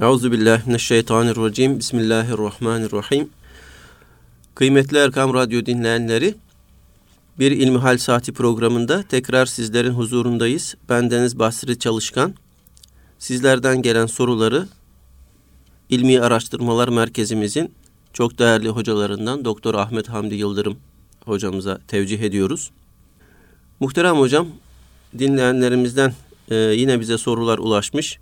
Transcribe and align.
Euzu 0.00 0.32
billahi 0.32 0.62
mineşşeytanirracim. 0.66 1.78
Bismillahirrahmanirrahim. 1.78 3.28
Kıymetli 4.54 4.98
Erkam 4.98 5.34
Radyo 5.34 5.66
dinleyenleri, 5.66 6.34
bir 7.38 7.50
İlmihal 7.50 7.98
Saati 7.98 8.32
programında 8.32 9.02
tekrar 9.02 9.46
sizlerin 9.46 9.90
huzurundayız. 9.90 10.74
Ben 10.88 11.10
Deniz 11.10 11.38
Basri 11.38 11.78
Çalışkan. 11.78 12.34
Sizlerden 13.18 13.82
gelen 13.82 14.06
soruları 14.06 14.68
İlmi 15.88 16.20
Araştırmalar 16.20 16.88
Merkezimizin 16.88 17.72
çok 18.12 18.38
değerli 18.38 18.68
hocalarından 18.68 19.44
Doktor 19.44 19.74
Ahmet 19.74 20.08
Hamdi 20.08 20.34
Yıldırım 20.34 20.76
hocamıza 21.24 21.78
tevcih 21.88 22.20
ediyoruz. 22.20 22.70
Muhterem 23.80 24.16
hocam, 24.16 24.48
dinleyenlerimizden 25.18 26.14
e, 26.50 26.54
yine 26.54 27.00
bize 27.00 27.18
sorular 27.18 27.58
ulaşmış. 27.58 28.18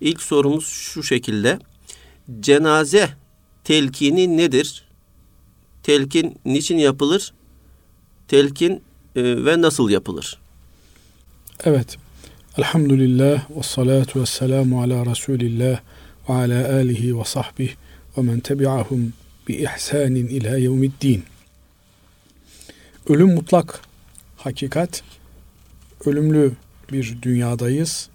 İlk 0.00 0.22
sorumuz 0.22 0.66
şu 0.66 1.02
şekilde. 1.02 1.58
Cenaze 2.40 3.08
telkini 3.64 4.36
nedir? 4.36 4.84
Telkin 5.82 6.38
niçin 6.44 6.78
yapılır? 6.78 7.32
Telkin 8.28 8.82
e, 9.16 9.44
ve 9.44 9.60
nasıl 9.60 9.90
yapılır? 9.90 10.38
Evet. 11.64 11.98
Elhamdülillah 12.58 13.50
ve 13.50 13.62
salatu 13.62 14.20
ve 14.20 14.26
selamu 14.26 14.82
ala 14.82 15.06
Resulillah 15.06 15.80
ve 16.28 16.32
ala 16.32 16.74
alihi 16.74 17.18
ve 17.18 17.24
sahbihi 17.24 17.74
ve 18.16 18.22
men 18.22 18.40
tebi'ahum 18.40 19.12
bi 19.48 19.54
ihsanin 19.54 20.26
ila 20.26 20.56
yevmiddin. 20.56 21.24
Ölüm 23.08 23.34
mutlak 23.34 23.80
hakikat. 24.36 25.02
Ölümlü 26.04 26.52
bir 26.92 27.22
dünyadayız. 27.22 28.08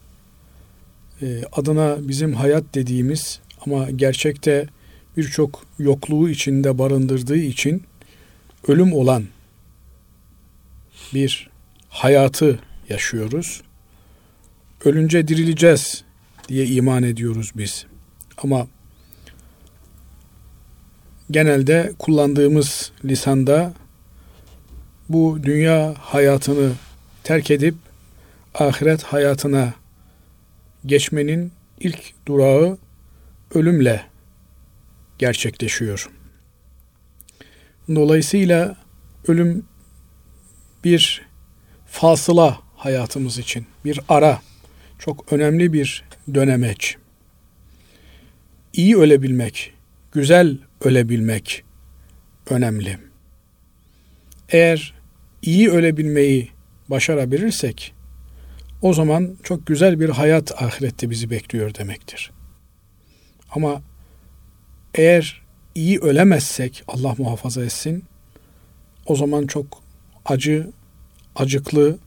E, 1.22 1.44
adına 1.52 2.08
bizim 2.08 2.34
hayat 2.34 2.64
dediğimiz 2.76 3.40
ama 3.66 3.92
gerçekte 3.92 4.68
birçok 5.18 5.66
yokluğu 5.80 6.30
içinde 6.30 6.78
barındırdığı 6.78 7.38
için 7.38 7.84
ölüm 8.68 8.94
olan 8.94 9.26
bir 11.14 11.50
hayatı 11.90 12.60
yaşıyoruz. 12.90 13.62
Ölünce 14.86 15.28
dirileceğiz 15.28 16.04
diye 16.48 16.66
iman 16.66 17.04
ediyoruz 17.04 17.52
biz. 17.56 17.86
Ama 18.38 18.68
genelde 21.32 21.94
kullandığımız 22.00 22.92
lisanda 23.06 23.74
bu 25.10 25.40
dünya 25.44 25.96
hayatını 26.00 26.72
terk 27.24 27.52
edip 27.52 27.76
ahiret 28.54 29.04
hayatına 29.04 29.74
geçmenin 30.86 31.52
ilk 31.80 32.14
durağı 32.28 32.78
ölümle 33.54 34.06
gerçekleşiyor. 35.18 36.10
Dolayısıyla 37.96 38.76
ölüm 39.28 39.66
bir 40.84 41.26
fasıla 41.88 42.60
hayatımız 42.76 43.38
için, 43.38 43.66
bir 43.86 44.00
ara, 44.10 44.42
çok 45.00 45.34
önemli 45.34 45.74
bir 45.74 46.04
dönemeç. 46.34 46.98
İyi 48.74 48.98
ölebilmek, 48.98 49.74
güzel 50.12 50.58
ölebilmek 50.82 51.64
önemli. 52.50 52.98
Eğer 54.50 54.94
iyi 55.42 55.70
ölebilmeyi 55.70 56.50
başarabilirsek 56.90 57.95
o 58.82 58.94
zaman 58.94 59.38
çok 59.44 59.68
güzel 59.68 60.00
bir 60.00 60.10
hayat 60.10 60.62
ahirette 60.62 61.10
bizi 61.10 61.30
bekliyor 61.30 61.76
demektir. 61.76 62.32
Ama 63.52 63.82
eğer 64.94 65.42
iyi 65.76 66.00
ölemezsek 66.00 66.84
Allah 66.88 67.16
muhafaza 67.18 67.64
etsin 67.64 68.04
o 69.06 69.16
zaman 69.16 69.48
çok 69.48 69.84
acı, 70.26 70.72
acıklı, 71.36 71.98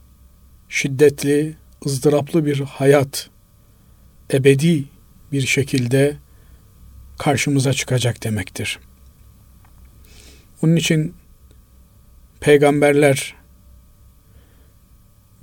şiddetli, 0.69 1.55
ızdıraplı 1.85 2.45
bir 2.45 2.59
hayat 2.59 3.29
ebedi 4.33 4.83
bir 5.31 5.41
şekilde 5.41 6.17
karşımıza 7.17 7.73
çıkacak 7.73 8.23
demektir. 8.23 8.79
Onun 10.61 10.75
için 10.75 11.15
peygamberler, 12.39 13.35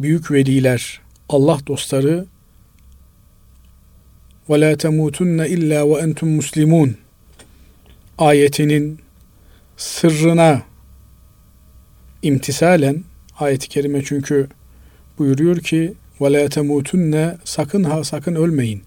büyük 0.00 0.30
veliler, 0.30 1.00
Allah 1.28 1.58
dostları 1.66 2.26
ve 4.50 4.60
la 4.60 4.76
temutunne 4.76 5.48
illa 5.48 5.90
ve 5.90 6.00
entum 6.00 6.28
muslimun 6.28 6.96
ayetinin 8.18 8.98
sırrına 9.76 10.62
imtisalen 12.22 13.04
ayet-i 13.38 13.68
kerime 13.68 14.04
çünkü 14.04 14.48
buyuruyor 15.18 15.56
ki 15.56 15.94
ve 16.20 16.32
la 16.32 16.48
temutunne 16.48 17.36
sakın 17.44 17.84
ha 17.84 18.04
sakın 18.04 18.34
ölmeyin 18.34 18.82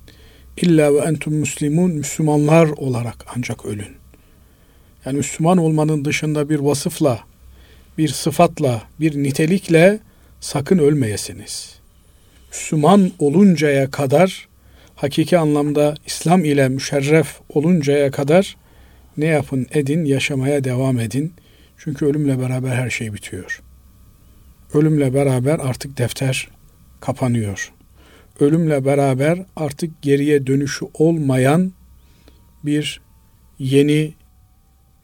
illa 0.58 0.94
ve 0.94 1.00
entum 1.00 1.34
muslimun 1.34 1.92
Müslümanlar 1.92 2.68
olarak 2.68 3.26
ancak 3.36 3.66
ölün. 3.66 3.96
Yani 5.06 5.18
Müslüman 5.18 5.58
olmanın 5.58 6.06
dışında 6.06 6.50
bir 6.50 6.60
vasıfla, 6.60 7.20
bir 7.98 8.08
sıfatla, 8.08 8.82
bir 9.00 9.24
nitelikle 9.24 10.00
sakın 10.40 10.78
ölmeyesiniz. 10.78 11.79
Müslüman 12.52 13.12
oluncaya 13.20 13.92
kadar 13.92 14.48
hakiki 14.96 15.38
anlamda 15.38 15.96
İslam 16.06 16.46
ile 16.46 16.70
müşerref 16.70 17.40
oluncaya 17.50 18.12
kadar 18.12 18.58
ne 19.18 19.26
yapın 19.26 19.68
edin 19.72 20.06
yaşamaya 20.06 20.64
devam 20.64 21.00
edin. 21.00 21.34
Çünkü 21.78 22.06
ölümle 22.06 22.40
beraber 22.40 22.70
her 22.70 22.90
şey 22.90 23.14
bitiyor. 23.14 23.62
Ölümle 24.74 25.14
beraber 25.14 25.60
artık 25.60 25.98
defter 25.98 26.48
kapanıyor. 27.02 27.74
Ölümle 28.40 28.86
beraber 28.86 29.46
artık 29.56 30.02
geriye 30.02 30.48
dönüşü 30.48 30.86
olmayan 30.94 31.74
bir 32.64 33.02
yeni 33.60 34.14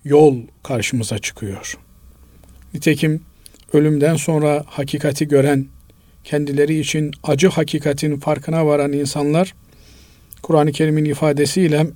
yol 0.03 0.37
karşımıza 0.63 1.19
çıkıyor. 1.19 1.77
Nitekim 2.73 3.21
ölümden 3.73 4.15
sonra 4.15 4.63
hakikati 4.67 5.27
gören 5.27 5.67
kendileri 6.25 6.79
için 6.79 7.11
acı 7.23 7.47
hakikatin 7.49 8.19
farkına 8.19 8.65
varan 8.65 8.93
insanlar 8.93 9.55
Kur'an-ı 10.41 10.71
Kerim'in 10.71 11.05
ifadesiyle 11.05 11.87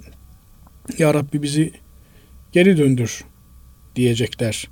Ya 0.97 1.13
Rabbi 1.13 1.41
bizi 1.41 1.71
geri 2.51 2.77
döndür 2.77 3.23
diyecekler. 3.95 4.69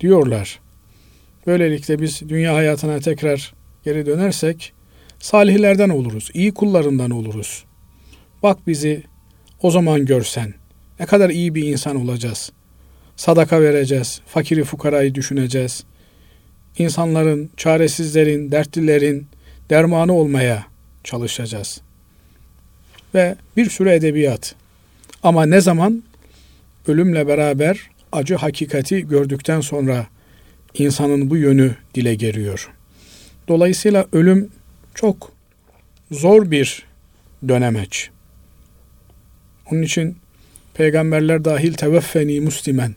Diyorlar. 0.00 0.60
Böylelikle 1.46 1.98
biz 1.98 2.28
dünya 2.28 2.54
hayatına 2.54 3.00
tekrar 3.00 3.54
geri 3.84 4.06
dönersek 4.06 4.72
salihlerden 5.18 5.88
oluruz, 5.88 6.30
iyi 6.34 6.54
kullarından 6.54 7.10
oluruz. 7.10 7.64
Bak 8.42 8.58
bizi 8.66 9.02
o 9.62 9.70
zaman 9.70 10.06
görsen 10.06 10.54
ne 11.00 11.06
kadar 11.06 11.30
iyi 11.30 11.54
bir 11.54 11.66
insan 11.66 11.96
olacağız. 11.96 12.52
Sadaka 13.16 13.62
vereceğiz, 13.62 14.20
fakiri 14.26 14.64
fukarayı 14.64 15.14
düşüneceğiz 15.14 15.84
insanların, 16.78 17.50
çaresizlerin, 17.56 18.50
dertlilerin 18.50 19.26
dermanı 19.70 20.12
olmaya 20.12 20.66
çalışacağız. 21.04 21.80
Ve 23.14 23.36
bir 23.56 23.70
sürü 23.70 23.90
edebiyat. 23.90 24.54
Ama 25.22 25.46
ne 25.46 25.60
zaman 25.60 26.02
ölümle 26.86 27.28
beraber 27.28 27.90
acı 28.12 28.34
hakikati 28.34 29.08
gördükten 29.08 29.60
sonra 29.60 30.06
insanın 30.74 31.30
bu 31.30 31.36
yönü 31.36 31.74
dile 31.94 32.14
geliyor. 32.14 32.70
Dolayısıyla 33.48 34.06
ölüm 34.12 34.50
çok 34.94 35.32
zor 36.10 36.50
bir 36.50 36.82
dönemeç. 37.48 38.10
Onun 39.72 39.82
için 39.82 40.16
peygamberler 40.74 41.44
dahil 41.44 41.74
teveffeni 41.74 42.40
muslimen 42.40 42.94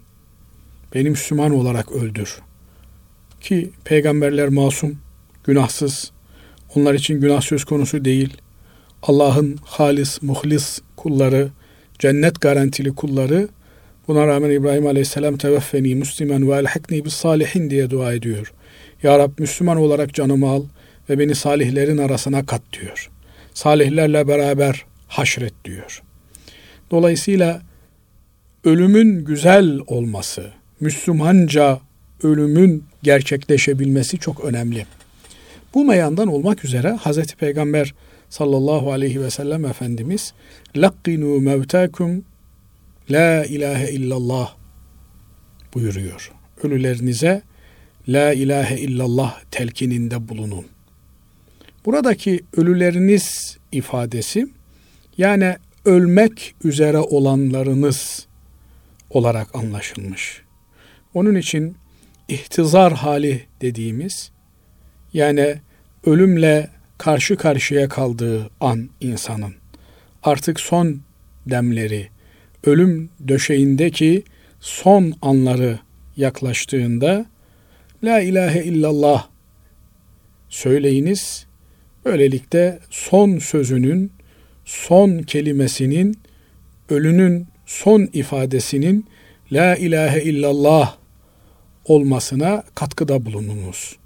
beni 0.96 1.10
Müslüman 1.10 1.52
olarak 1.52 1.92
öldür. 1.92 2.42
Ki 3.42 3.70
peygamberler 3.86 4.50
masum, 4.50 4.98
günahsız. 5.44 6.12
Onlar 6.76 6.94
için 6.94 7.22
günah 7.22 7.42
söz 7.42 7.64
konusu 7.64 8.06
değil. 8.06 8.38
Allah'ın 9.04 9.60
halis, 9.64 10.22
muhlis 10.22 10.80
kulları, 10.96 11.50
cennet 12.00 12.42
garantili 12.42 12.96
kulları 12.96 13.48
buna 14.08 14.28
rağmen 14.28 14.50
İbrahim 14.50 14.88
Aleyhisselam 14.88 15.38
teveffeni 15.38 15.96
muslimen 15.96 16.50
ve 16.50 16.56
elhekni 16.56 17.06
bis 17.06 17.14
salihin 17.14 17.70
diye 17.70 17.90
dua 17.90 18.14
ediyor. 18.14 18.54
Ya 19.04 19.20
Rab 19.20 19.32
Müslüman 19.40 19.78
olarak 19.78 20.14
canımı 20.14 20.50
al 20.50 20.64
ve 21.10 21.20
beni 21.20 21.36
salihlerin 21.36 21.98
arasına 21.98 22.46
kat 22.46 22.62
diyor. 22.74 23.10
Salihlerle 23.54 24.28
beraber 24.28 24.86
haşret 25.08 25.54
diyor. 25.66 26.02
Dolayısıyla 26.92 27.62
ölümün 28.64 29.26
güzel 29.26 29.80
olması, 29.88 30.52
Müslümanca 30.80 31.80
ölümün 32.24 32.84
gerçekleşebilmesi 33.04 34.18
çok 34.18 34.46
önemli. 34.46 34.86
Bu 35.74 35.86
meyandan 35.86 36.28
olmak 36.28 36.66
üzere 36.66 36.98
Hz. 37.06 37.34
Peygamber 37.36 37.94
sallallahu 38.30 38.92
aleyhi 38.92 39.22
ve 39.22 39.30
sellem 39.30 39.66
Efendimiz 39.66 40.34
lakkinu 40.76 41.40
mevtakum 41.40 42.26
la 43.12 43.46
ilahe 43.46 43.92
illallah 43.92 44.56
buyuruyor. 45.74 46.32
Ölülerinize 46.64 47.42
la 48.08 48.34
ilahe 48.34 48.78
illallah 48.78 49.40
telkininde 49.52 50.30
bulunun. 50.30 50.66
Buradaki 51.86 52.40
ölüleriniz 52.58 53.58
ifadesi 53.72 54.48
yani 55.18 55.56
ölmek 55.86 56.56
üzere 56.64 56.98
olanlarınız 56.98 58.28
olarak 59.10 59.56
anlaşılmış. 59.56 60.42
Onun 61.14 61.36
için 61.36 61.76
ihtizar 62.32 62.94
hali 62.94 63.42
dediğimiz 63.62 64.32
yani 65.14 65.56
ölümle 66.06 66.70
karşı 66.98 67.36
karşıya 67.36 67.90
kaldığı 67.90 68.50
an 68.60 68.90
insanın 69.02 69.54
artık 70.24 70.60
son 70.60 71.02
demleri, 71.46 72.10
ölüm 72.64 73.10
döşeğindeki 73.28 74.24
son 74.60 75.14
anları 75.22 75.80
yaklaştığında 76.18 77.26
La 78.04 78.22
ilahe 78.22 78.64
illallah 78.64 79.28
söyleyiniz. 80.50 81.46
Böylelikle 82.06 82.80
son 82.90 83.40
sözünün, 83.40 84.12
son 84.66 85.20
kelimesinin, 85.20 86.18
ölünün 86.90 87.48
son 87.66 88.10
ifadesinin 88.14 89.06
La 89.52 89.76
ilahe 89.76 90.24
illallah 90.24 91.01
olmasına 91.86 92.64
katkıda 92.76 93.26
bulununuz. 93.26 93.98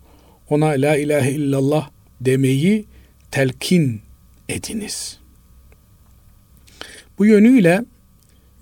Ona 0.49 0.67
La 0.67 0.97
ilahe 0.97 1.31
illallah 1.31 1.89
demeyi 2.21 2.85
telkin 3.31 4.01
ediniz. 4.49 5.19
Bu 7.17 7.25
yönüyle 7.25 7.85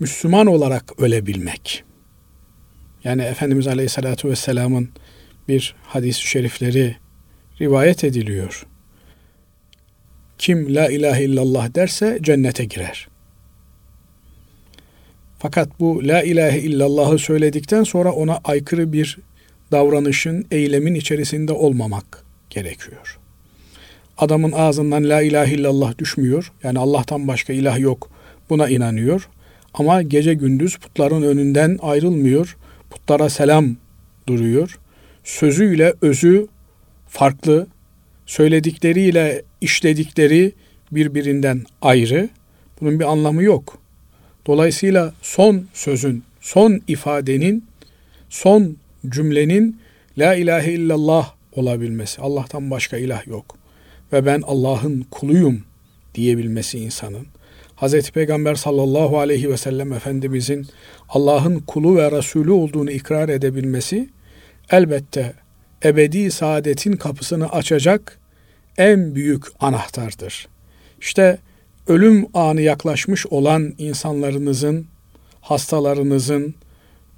Müslüman 0.00 0.46
olarak 0.46 1.00
ölebilmek. 1.00 1.84
Yani 3.04 3.22
Efendimiz 3.22 3.66
Aleyhisselatü 3.66 4.28
Vesselam'ın 4.28 4.88
bir 5.48 5.74
hadis-i 5.82 6.28
şerifleri 6.28 6.96
rivayet 7.60 8.04
ediliyor. 8.04 8.66
Kim 10.38 10.74
la 10.74 10.88
ilahe 10.88 11.24
illallah 11.24 11.74
derse 11.74 12.18
cennete 12.22 12.64
girer. 12.64 13.08
Fakat 15.44 15.80
bu 15.80 16.08
la 16.08 16.22
ilahe 16.22 16.58
illallahı 16.58 17.18
söyledikten 17.18 17.82
sonra 17.82 18.12
ona 18.12 18.40
aykırı 18.44 18.92
bir 18.92 19.18
davranışın, 19.72 20.46
eylemin 20.50 20.94
içerisinde 20.94 21.52
olmamak 21.52 22.24
gerekiyor. 22.50 23.18
Adamın 24.18 24.52
ağzından 24.52 25.08
la 25.08 25.22
ilahe 25.22 25.54
illallah 25.54 25.98
düşmüyor. 25.98 26.52
Yani 26.62 26.78
Allah'tan 26.78 27.28
başka 27.28 27.52
ilah 27.52 27.78
yok. 27.78 28.10
Buna 28.50 28.68
inanıyor. 28.68 29.28
Ama 29.74 30.02
gece 30.02 30.34
gündüz 30.34 30.76
putların 30.76 31.22
önünden 31.22 31.78
ayrılmıyor. 31.82 32.56
Putlara 32.90 33.28
selam 33.28 33.76
duruyor. 34.26 34.78
Sözüyle 35.24 35.94
özü 36.02 36.46
farklı. 37.08 37.66
Söyledikleriyle 38.26 39.42
işledikleri 39.60 40.52
birbirinden 40.92 41.64
ayrı. 41.82 42.28
Bunun 42.80 43.00
bir 43.00 43.04
anlamı 43.12 43.42
yok. 43.42 43.83
Dolayısıyla 44.46 45.14
son 45.22 45.66
sözün, 45.72 46.24
son 46.40 46.80
ifadenin, 46.88 47.64
son 48.30 48.76
cümlenin 49.08 49.80
La 50.18 50.34
ilahe 50.34 50.72
illallah 50.72 51.34
olabilmesi. 51.52 52.20
Allah'tan 52.20 52.70
başka 52.70 52.96
ilah 52.96 53.26
yok. 53.26 53.56
Ve 54.12 54.26
ben 54.26 54.42
Allah'ın 54.46 55.06
kuluyum 55.10 55.64
diyebilmesi 56.14 56.78
insanın. 56.78 57.26
Hz. 57.76 58.10
Peygamber 58.10 58.54
sallallahu 58.54 59.18
aleyhi 59.18 59.50
ve 59.50 59.56
sellem 59.56 59.92
Efendimizin 59.92 60.66
Allah'ın 61.08 61.58
kulu 61.58 61.96
ve 61.96 62.10
Resulü 62.10 62.50
olduğunu 62.50 62.90
ikrar 62.90 63.28
edebilmesi 63.28 64.08
elbette 64.70 65.32
ebedi 65.84 66.30
saadetin 66.30 66.92
kapısını 66.92 67.48
açacak 67.48 68.18
en 68.78 69.14
büyük 69.14 69.44
anahtardır. 69.60 70.48
İşte 71.00 71.38
ölüm 71.88 72.26
anı 72.34 72.60
yaklaşmış 72.60 73.26
olan 73.26 73.74
insanlarınızın, 73.78 74.86
hastalarınızın, 75.40 76.54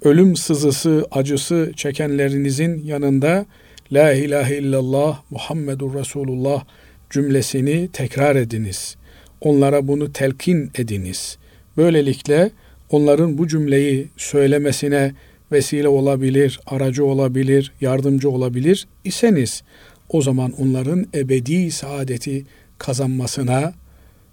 ölüm 0.01 0.35
sızısı, 0.35 1.05
acısı 1.11 1.71
çekenlerinizin 1.75 2.83
yanında 2.83 3.45
La 3.91 4.13
ilahe 4.13 4.57
illallah 4.57 5.21
Muhammedur 5.29 5.93
Resulullah 5.93 6.63
cümlesini 7.09 7.89
tekrar 7.93 8.35
ediniz. 8.35 8.95
Onlara 9.41 9.87
bunu 9.87 10.13
telkin 10.13 10.71
ediniz. 10.75 11.37
Böylelikle 11.77 12.51
onların 12.89 13.37
bu 13.37 13.47
cümleyi 13.47 14.07
söylemesine 14.17 15.13
vesile 15.51 15.87
olabilir, 15.87 16.59
aracı 16.65 17.05
olabilir, 17.05 17.71
yardımcı 17.81 18.29
olabilir 18.29 18.87
iseniz 19.03 19.63
o 20.09 20.21
zaman 20.21 20.51
onların 20.51 21.05
ebedi 21.15 21.71
saadeti 21.71 22.45
kazanmasına 22.77 23.73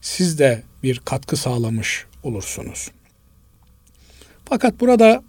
siz 0.05 0.39
de 0.39 0.63
bir 0.83 0.99
katkı 0.99 1.37
sağlamış 1.37 2.05
olursunuz. 2.23 2.91
Fakat 4.45 4.81
burada 4.81 5.23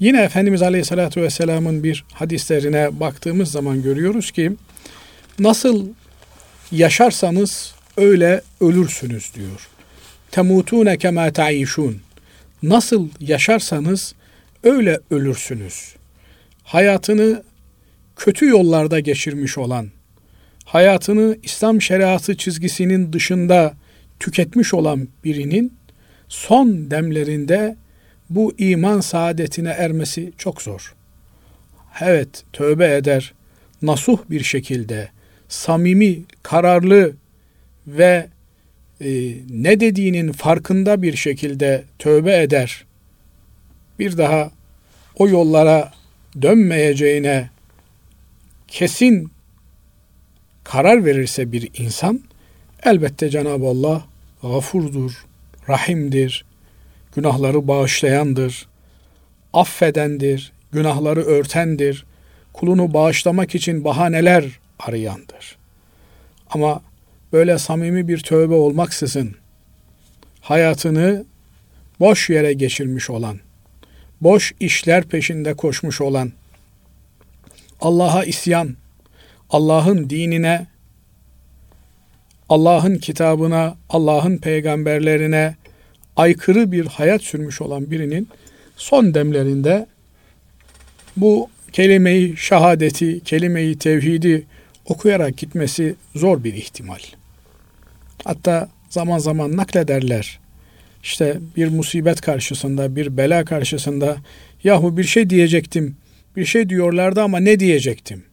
yine 0.00 0.22
Efendimiz 0.22 0.62
Aleyhisselatü 0.62 1.22
Vesselam'ın 1.22 1.82
bir 1.82 2.04
hadislerine 2.12 3.00
baktığımız 3.00 3.50
zaman 3.50 3.82
görüyoruz 3.82 4.30
ki 4.30 4.52
nasıl 5.38 5.88
yaşarsanız 6.72 7.74
öyle 7.96 8.42
ölürsünüz 8.60 9.34
diyor. 9.34 9.68
Temutune 10.30 10.98
kema 10.98 11.32
taişun. 11.32 12.00
Nasıl 12.62 13.08
yaşarsanız 13.20 14.14
öyle 14.64 15.00
ölürsünüz. 15.10 15.94
Hayatını 16.64 17.42
kötü 18.16 18.46
yollarda 18.46 19.00
geçirmiş 19.00 19.58
olan, 19.58 19.90
hayatını 20.64 21.36
İslam 21.42 21.82
şeriatı 21.82 22.36
çizgisinin 22.36 23.12
dışında 23.12 23.79
tüketmiş 24.20 24.74
olan 24.74 25.08
birinin 25.24 25.72
son 26.28 26.90
demlerinde 26.90 27.76
bu 28.30 28.54
iman 28.58 29.00
saadetine 29.00 29.68
ermesi 29.68 30.32
çok 30.38 30.62
zor. 30.62 30.94
Evet, 32.00 32.44
tövbe 32.52 32.94
eder, 32.96 33.34
nasuh 33.82 34.18
bir 34.30 34.42
şekilde, 34.42 35.08
samimi, 35.48 36.22
kararlı 36.42 37.12
ve 37.86 38.26
e, 39.00 39.34
ne 39.50 39.80
dediğinin 39.80 40.32
farkında 40.32 41.02
bir 41.02 41.16
şekilde 41.16 41.84
tövbe 41.98 42.42
eder. 42.42 42.84
Bir 43.98 44.18
daha 44.18 44.50
o 45.16 45.28
yollara 45.28 45.92
dönmeyeceğine 46.42 47.50
kesin 48.68 49.30
karar 50.64 51.04
verirse 51.04 51.52
bir 51.52 51.70
insan 51.78 52.20
elbette 52.82 53.30
Cenab-ı 53.30 53.66
Allah 53.66 54.09
gafurdur, 54.42 55.26
rahimdir, 55.68 56.44
günahları 57.14 57.68
bağışlayandır, 57.68 58.68
affedendir, 59.52 60.52
günahları 60.72 61.22
örtendir, 61.22 62.04
kulunu 62.52 62.94
bağışlamak 62.94 63.54
için 63.54 63.84
bahaneler 63.84 64.44
arayandır. 64.78 65.56
Ama 66.50 66.82
böyle 67.32 67.58
samimi 67.58 68.08
bir 68.08 68.18
tövbe 68.18 68.54
olmaksızın 68.54 69.36
hayatını 70.40 71.24
boş 72.00 72.30
yere 72.30 72.52
geçirmiş 72.52 73.10
olan, 73.10 73.38
boş 74.20 74.54
işler 74.60 75.04
peşinde 75.04 75.54
koşmuş 75.54 76.00
olan, 76.00 76.32
Allah'a 77.80 78.24
isyan, 78.24 78.76
Allah'ın 79.50 80.10
dinine, 80.10 80.66
Allah'ın 82.50 82.96
kitabına, 82.96 83.76
Allah'ın 83.88 84.36
peygamberlerine 84.38 85.54
aykırı 86.16 86.72
bir 86.72 86.86
hayat 86.86 87.22
sürmüş 87.22 87.60
olan 87.60 87.90
birinin 87.90 88.28
son 88.76 89.14
demlerinde 89.14 89.86
bu 91.16 91.48
kelimeyi 91.72 92.36
şahadeti, 92.36 93.20
kelimeyi 93.20 93.78
tevhidi 93.78 94.46
okuyarak 94.84 95.36
gitmesi 95.36 95.94
zor 96.14 96.44
bir 96.44 96.54
ihtimal. 96.54 96.98
Hatta 98.24 98.68
zaman 98.88 99.18
zaman 99.18 99.56
naklederler. 99.56 100.40
İşte 101.02 101.38
bir 101.56 101.68
musibet 101.68 102.20
karşısında, 102.20 102.96
bir 102.96 103.16
bela 103.16 103.44
karşısında 103.44 104.16
yahu 104.64 104.96
bir 104.96 105.04
şey 105.04 105.30
diyecektim. 105.30 105.96
Bir 106.36 106.44
şey 106.44 106.68
diyorlardı 106.68 107.22
ama 107.22 107.40
ne 107.40 107.60
diyecektim? 107.60 108.24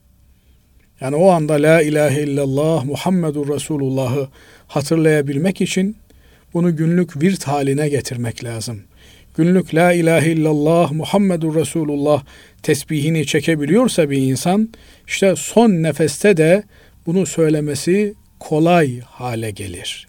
Yani 1.01 1.16
o 1.16 1.30
anda 1.30 1.54
la 1.54 1.82
ilahe 1.82 2.24
illallah 2.24 2.86
Muhammedur 2.86 3.56
Resulullah'ı 3.56 4.27
hatırlayabilmek 4.68 5.62
için 5.62 5.98
bunu 6.54 6.75
günlük 6.75 7.22
virt 7.22 7.44
haline 7.44 7.89
getirmek 7.89 8.44
lazım. 8.44 8.82
Günlük 9.38 9.75
la 9.75 9.94
ilahe 9.94 10.32
illallah 10.32 10.92
Muhammedur 10.92 11.56
Resulullah 11.56 12.24
tesbihini 12.63 13.25
çekebiliyorsa 13.25 14.10
bir 14.10 14.18
insan 14.18 14.70
işte 15.08 15.36
son 15.36 15.70
nefeste 15.70 16.38
de 16.38 16.63
bunu 17.06 17.25
söylemesi 17.25 18.13
kolay 18.39 19.00
hale 19.00 19.51
gelir. 19.51 20.08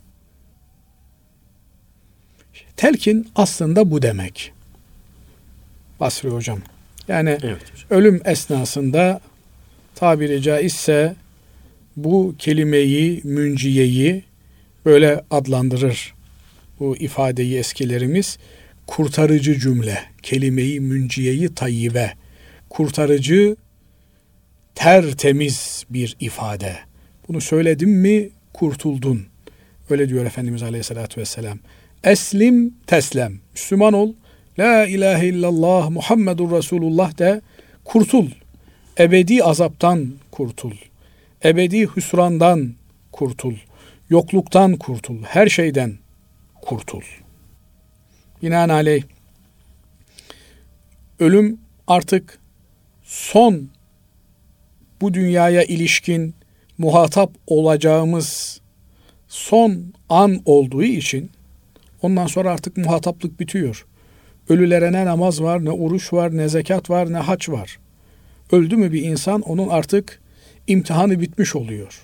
Telkin 2.77 3.29
aslında 3.37 3.91
bu 3.91 4.03
demek. 4.03 4.53
Basri 6.01 6.29
hocam. 6.29 6.59
Yani 7.09 7.31
evet 7.31 7.73
hocam. 7.73 7.87
ölüm 7.91 8.21
esnasında 8.25 9.21
tabiri 9.99 10.43
caizse 10.43 11.15
bu 11.97 12.35
kelimeyi, 12.39 13.21
münciyeyi 13.25 14.23
böyle 14.85 15.25
adlandırır. 15.31 16.15
Bu 16.81 16.97
ifadeyi 16.97 17.59
eskilerimiz 17.59 18.39
kurtarıcı 18.87 19.59
cümle, 19.59 19.99
kelimeyi 20.23 20.81
münciyeyi 20.81 21.55
tayyibe, 21.55 22.13
kurtarıcı 22.69 23.57
tertemiz 24.75 25.85
bir 25.91 26.17
ifade. 26.21 26.77
Bunu 27.29 27.41
söyledim 27.41 27.91
mi 27.91 28.31
kurtuldun. 28.53 29.27
Öyle 29.91 30.09
diyor 30.09 30.27
Efendimiz 30.27 30.63
Aleyhisselatü 30.63 31.21
Vesselam. 31.21 31.59
Eslim 32.05 32.75
teslem. 32.87 33.41
Müslüman 33.53 33.93
ol. 33.93 34.13
La 34.59 34.87
ilahe 34.87 35.27
illallah 35.27 35.91
Muhammedur 35.91 36.51
Resulullah 36.51 37.19
de 37.19 37.41
kurtul. 37.85 38.27
Ebedi 38.99 39.45
azaptan 39.45 40.15
kurtul. 40.31 40.73
Ebedi 41.45 41.87
hüsrandan 41.97 42.75
kurtul. 43.13 43.55
Yokluktan 44.11 44.77
kurtul. 44.77 45.23
Her 45.23 45.49
şeyden 45.49 45.99
kurtul. 46.63 47.03
Binaenaleyh 48.43 49.03
ölüm 51.19 51.59
artık 51.87 52.39
son 53.03 53.69
bu 55.01 55.15
dünyaya 55.15 55.65
ilişkin 55.65 56.35
muhatap 56.79 57.31
olacağımız 57.47 58.61
son 59.29 59.93
an 60.09 60.43
olduğu 60.45 60.83
için 60.83 61.31
ondan 62.03 62.27
sonra 62.27 62.51
artık 62.51 62.77
muhataplık 62.77 63.41
bitiyor. 63.41 63.87
Ölülere 64.49 64.93
ne 64.93 65.05
namaz 65.05 65.43
var, 65.43 65.65
ne 65.65 65.71
oruç 65.71 66.13
var, 66.13 66.37
ne 66.37 66.49
zekat 66.49 66.91
var, 66.91 67.13
ne 67.13 67.19
haç 67.19 67.49
var. 67.49 67.79
Öldü 68.53 68.77
mü 68.77 68.93
bir 68.93 69.03
insan 69.03 69.41
onun 69.41 69.69
artık 69.69 70.21
imtihanı 70.67 71.21
bitmiş 71.21 71.57
oluyor. 71.57 72.03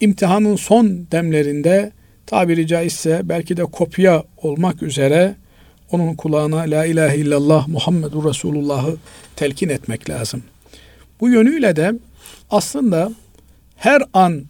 İmtihanın 0.00 0.56
son 0.56 1.06
demlerinde 1.12 1.92
tabiri 2.26 2.66
caizse 2.66 3.20
belki 3.24 3.56
de 3.56 3.64
kopya 3.64 4.24
olmak 4.36 4.82
üzere 4.82 5.34
onun 5.90 6.14
kulağına 6.14 6.56
La 6.56 6.84
ilahe 6.84 7.16
illallah 7.16 7.68
Muhammedur 7.68 8.24
Resulullah'ı 8.24 8.96
telkin 9.36 9.68
etmek 9.68 10.10
lazım. 10.10 10.42
Bu 11.20 11.28
yönüyle 11.28 11.76
de 11.76 11.92
aslında 12.50 13.12
her 13.76 14.02
an 14.12 14.44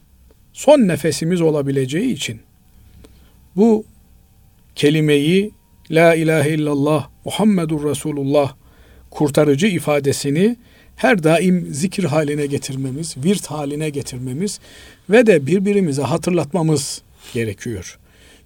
son 0.52 0.78
nefesimiz 0.78 1.40
olabileceği 1.40 2.12
için 2.12 2.40
bu 3.56 3.84
kelimeyi 4.74 5.50
La 5.90 6.14
ilahe 6.14 6.50
illallah 6.50 7.08
Muhammedur 7.24 7.90
Resulullah 7.90 8.54
kurtarıcı 9.10 9.66
ifadesini 9.66 10.56
her 10.98 11.22
daim 11.22 11.68
zikir 11.70 12.04
haline 12.04 12.46
getirmemiz, 12.46 13.16
virt 13.24 13.46
haline 13.46 13.90
getirmemiz 13.90 14.60
ve 15.10 15.26
de 15.26 15.46
birbirimize 15.46 16.02
hatırlatmamız 16.02 17.02
gerekiyor. 17.34 17.98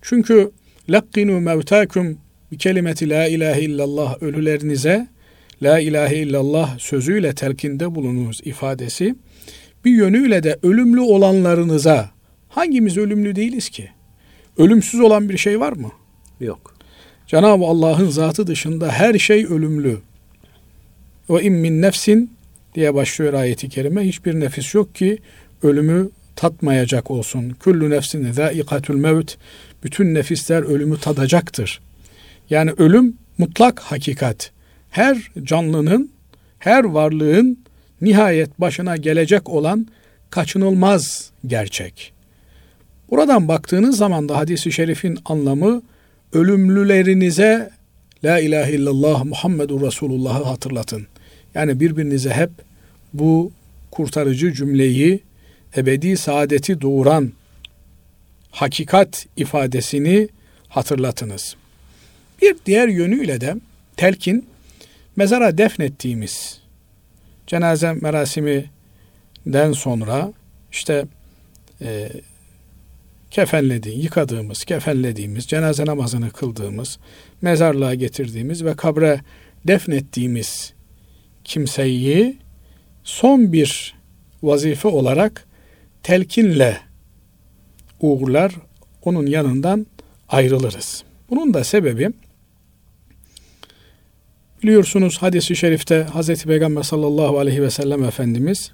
Çünkü 0.02 0.50
lakkinu 0.88 1.40
mevtakum 1.40 2.18
bir 2.52 2.58
kelimeti 2.58 3.10
la 3.10 3.26
ilahe 3.26 3.60
illallah 3.60 4.22
ölülerinize 4.22 5.06
la 5.62 5.78
ilahe 5.78 6.16
illallah 6.16 6.78
sözüyle 6.78 7.34
telkinde 7.34 7.94
bulununuz 7.94 8.40
ifadesi 8.44 9.14
bir 9.84 9.90
yönüyle 9.90 10.42
de 10.42 10.58
ölümlü 10.62 11.00
olanlarınıza 11.00 12.10
hangimiz 12.48 12.98
ölümlü 12.98 13.36
değiliz 13.36 13.68
ki? 13.68 13.88
Ölümsüz 14.58 15.00
olan 15.00 15.28
bir 15.28 15.38
şey 15.38 15.60
var 15.60 15.72
mı? 15.72 15.92
Yok. 16.40 16.74
Cenab-ı 17.26 17.64
Allah'ın 17.64 18.08
zatı 18.08 18.46
dışında 18.46 18.88
her 18.88 19.18
şey 19.18 19.44
ölümlü. 19.44 19.98
Ve 21.30 21.50
min 21.50 21.82
nefsin 21.82 22.30
diye 22.74 22.94
başlıyor 22.94 23.32
ayeti 23.32 23.68
kerime. 23.68 24.02
Hiçbir 24.02 24.40
nefis 24.40 24.74
yok 24.74 24.94
ki 24.94 25.18
ölümü 25.62 26.10
tatmayacak 26.36 27.10
olsun. 27.10 27.50
Kullu 27.50 27.90
nefsin 27.90 28.32
zâikatul 28.32 28.96
mevt. 28.96 29.36
Bütün 29.84 30.14
nefisler 30.14 30.62
ölümü 30.62 31.00
tadacaktır. 31.00 31.80
Yani 32.50 32.70
ölüm 32.70 33.16
mutlak 33.38 33.80
hakikat. 33.80 34.50
Her 34.90 35.30
canlının, 35.42 36.10
her 36.58 36.84
varlığın 36.84 37.58
nihayet 38.00 38.60
başına 38.60 38.96
gelecek 38.96 39.48
olan 39.48 39.86
kaçınılmaz 40.30 41.30
gerçek. 41.46 42.12
Buradan 43.10 43.48
baktığınız 43.48 43.96
zaman 43.96 44.28
da 44.28 44.38
hadisi 44.38 44.72
şerifin 44.72 45.18
anlamı 45.24 45.82
ölümlülerinize 46.32 47.70
La 48.24 48.38
ilahe 48.38 48.72
illallah 48.72 49.24
Muhammedur 49.24 49.82
Resulullah'ı 49.82 50.44
hatırlatın. 50.44 51.06
Yani 51.54 51.80
birbirinize 51.80 52.30
hep 52.30 52.50
bu 53.12 53.52
kurtarıcı 53.90 54.52
cümleyi 54.52 55.22
ebedi 55.76 56.16
saadeti 56.16 56.80
doğuran 56.80 57.32
hakikat 58.50 59.26
ifadesini 59.36 60.28
hatırlatınız. 60.68 61.56
Bir 62.42 62.56
diğer 62.66 62.88
yönüyle 62.88 63.40
de 63.40 63.56
telkin 63.96 64.46
mezara 65.16 65.58
defnettiğimiz 65.58 66.60
cenaze 67.46 67.92
merasiminden 67.92 69.72
sonra 69.72 70.32
işte 70.72 71.04
e, 71.80 72.08
kefenledi, 73.30 73.90
yıkadığımız, 73.90 74.64
kefenlediğimiz, 74.64 75.46
cenaze 75.46 75.86
namazını 75.86 76.30
kıldığımız, 76.30 76.98
mezarlığa 77.42 77.94
getirdiğimiz 77.94 78.64
ve 78.64 78.76
kabre 78.76 79.20
defnettiğimiz 79.66 80.71
kimseyi 81.44 82.36
son 83.04 83.52
bir 83.52 83.94
vazife 84.42 84.88
olarak 84.88 85.46
telkinle 86.02 86.80
uğurlar, 88.00 88.52
onun 89.04 89.26
yanından 89.26 89.86
ayrılırız. 90.28 91.04
Bunun 91.30 91.54
da 91.54 91.64
sebebi 91.64 92.10
biliyorsunuz 94.62 95.18
hadisi 95.18 95.56
şerifte 95.56 96.02
Hazreti 96.02 96.46
Peygamber 96.46 96.82
sallallahu 96.82 97.38
aleyhi 97.38 97.62
ve 97.62 97.70
sellem 97.70 98.04
Efendimiz 98.04 98.72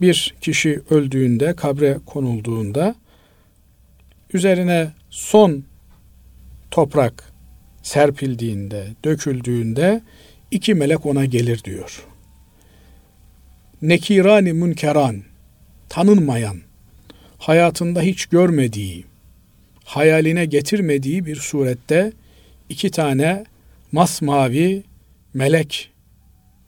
bir 0.00 0.34
kişi 0.40 0.80
öldüğünde, 0.90 1.54
kabre 1.56 1.98
konulduğunda 2.06 2.94
üzerine 4.32 4.92
son 5.10 5.64
toprak 6.70 7.32
serpildiğinde, 7.82 8.86
döküldüğünde 9.04 10.02
iki 10.50 10.74
melek 10.74 11.06
ona 11.06 11.24
gelir 11.24 11.64
diyor. 11.64 12.06
Nekirani 13.82 14.52
münkeran, 14.52 15.22
tanınmayan, 15.88 16.56
hayatında 17.38 18.02
hiç 18.02 18.26
görmediği, 18.26 19.04
hayaline 19.84 20.44
getirmediği 20.44 21.26
bir 21.26 21.36
surette 21.36 22.12
iki 22.68 22.90
tane 22.90 23.44
masmavi 23.92 24.82
melek 25.34 25.90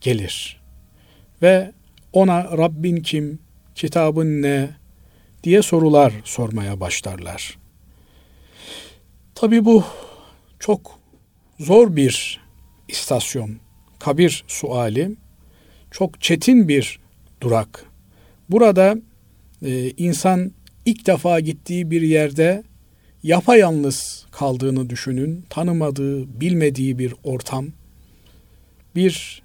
gelir. 0.01 0.61
Ve 1.41 1.71
ona 2.13 2.57
Rabbin 2.57 2.97
kim, 2.97 3.39
kitabın 3.75 4.41
ne 4.41 4.69
diye 5.43 5.61
sorular 5.61 6.13
sormaya 6.23 6.79
başlarlar. 6.79 7.57
Tabi 9.35 9.65
bu 9.65 9.83
çok 10.59 10.99
zor 11.59 11.95
bir 11.95 12.41
istasyon, 12.87 13.57
kabir 13.99 14.43
suali, 14.47 15.11
çok 15.91 16.21
çetin 16.21 16.67
bir 16.67 17.02
durak. 17.43 17.85
Burada 18.49 18.95
e, 19.65 19.89
insan 19.89 20.51
ilk 20.85 21.07
defa 21.07 21.39
gittiği 21.39 21.91
bir 21.91 22.01
yerde 22.01 22.63
yapayalnız 23.23 24.25
kaldığını 24.31 24.89
düşünün. 24.89 25.45
Tanımadığı, 25.49 26.41
bilmediği 26.41 26.99
bir 26.99 27.13
ortam, 27.23 27.67
bir 28.95 29.43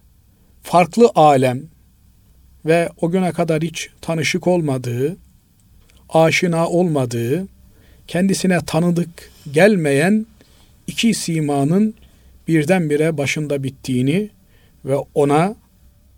farklı 0.63 1.11
alem 1.15 1.63
ve 2.67 2.89
o 3.01 3.11
güne 3.11 3.33
kadar 3.33 3.63
hiç 3.63 3.89
tanışık 4.01 4.47
olmadığı, 4.47 5.17
aşina 6.09 6.69
olmadığı, 6.69 7.47
kendisine 8.07 8.59
tanıdık 8.67 9.31
gelmeyen 9.53 10.27
iki 10.87 11.15
simanın 11.15 11.95
birdenbire 12.49 13.19
başında 13.19 13.63
bittiğini 13.63 14.31
ve 14.85 14.97
ona 15.15 15.55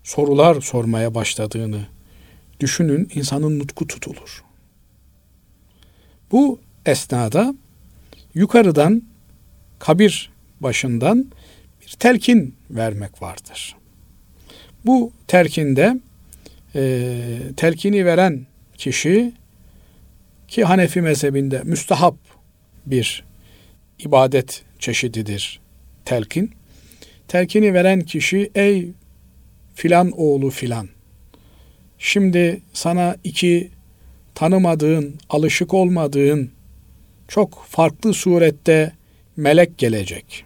sorular 0.03 0.61
sormaya 0.61 1.15
başladığını 1.15 1.87
düşünün 2.59 3.09
insanın 3.15 3.59
nutku 3.59 3.87
tutulur. 3.87 4.43
Bu 6.31 6.59
esnada 6.85 7.55
yukarıdan 8.33 9.03
kabir 9.79 10.31
başından 10.59 11.31
bir 11.81 11.91
telkin 11.99 12.55
vermek 12.69 13.21
vardır. 13.21 13.75
Bu 14.85 15.11
telkinde 15.27 15.99
e, 16.75 17.17
telkini 17.57 18.05
veren 18.05 18.45
kişi 18.77 19.33
ki 20.47 20.63
Hanefi 20.63 21.01
mezhebinde 21.01 21.61
müstahap 21.63 22.15
bir 22.85 23.23
ibadet 23.99 24.63
çeşididir 24.79 25.59
telkin. 26.05 26.51
Telkini 27.27 27.73
veren 27.73 28.01
kişi 28.01 28.51
ey 28.55 28.87
filan 29.81 30.11
oğlu 30.17 30.49
filan. 30.49 30.89
Şimdi 31.97 32.61
sana 32.73 33.15
iki 33.23 33.71
tanımadığın, 34.35 35.15
alışık 35.29 35.73
olmadığın 35.73 36.51
çok 37.27 37.65
farklı 37.69 38.13
surette 38.13 38.93
melek 39.37 39.77
gelecek. 39.77 40.45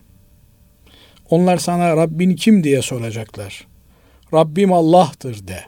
Onlar 1.30 1.58
sana 1.58 1.98
Rabbin 1.98 2.36
kim 2.36 2.64
diye 2.64 2.82
soracaklar. 2.82 3.68
Rabbim 4.34 4.74
Allah'tır 4.74 5.48
de. 5.48 5.60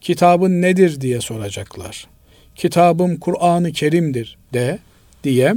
Kitabın 0.00 0.62
nedir 0.62 1.00
diye 1.00 1.20
soracaklar. 1.20 2.08
Kitabım 2.56 3.16
Kur'an-ı 3.16 3.72
Kerim'dir 3.72 4.38
de 4.52 4.78
diye 5.24 5.54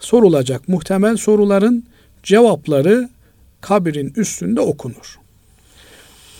sorulacak 0.00 0.68
muhtemel 0.68 1.16
soruların 1.16 1.86
cevapları 2.22 3.08
kabrin 3.60 4.12
üstünde 4.16 4.60
okunur. 4.60 5.25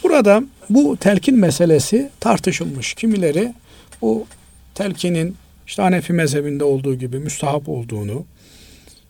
Burada 0.06 0.44
bu 0.70 0.96
telkin 0.96 1.38
meselesi 1.38 2.10
tartışılmış. 2.20 2.94
Kimileri 2.94 3.54
bu 4.02 4.26
telkinin 4.74 5.36
işte 5.66 5.82
Hanefi 5.82 6.12
mezhebinde 6.12 6.64
olduğu 6.64 6.94
gibi 6.94 7.18
müstahap 7.18 7.68
olduğunu, 7.68 8.26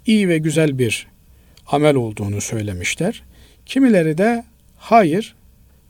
iyi 0.06 0.28
ve 0.28 0.38
güzel 0.38 0.78
bir 0.78 1.06
amel 1.66 1.94
olduğunu 1.94 2.40
söylemişler. 2.40 3.22
Kimileri 3.66 4.18
de 4.18 4.44
hayır 4.76 5.36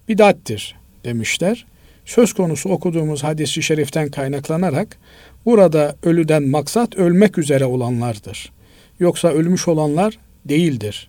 bidattir 0.08 0.76
demişler. 1.04 1.66
Söz 2.04 2.32
konusu 2.32 2.68
okuduğumuz 2.68 3.24
hadisi 3.24 3.62
şeriften 3.62 4.10
kaynaklanarak 4.10 4.98
burada 5.44 5.96
ölüden 6.02 6.48
maksat 6.48 6.96
ölmek 6.96 7.38
üzere 7.38 7.64
olanlardır. 7.64 8.52
Yoksa 9.00 9.28
ölmüş 9.28 9.68
olanlar 9.68 10.18
değildir 10.44 11.08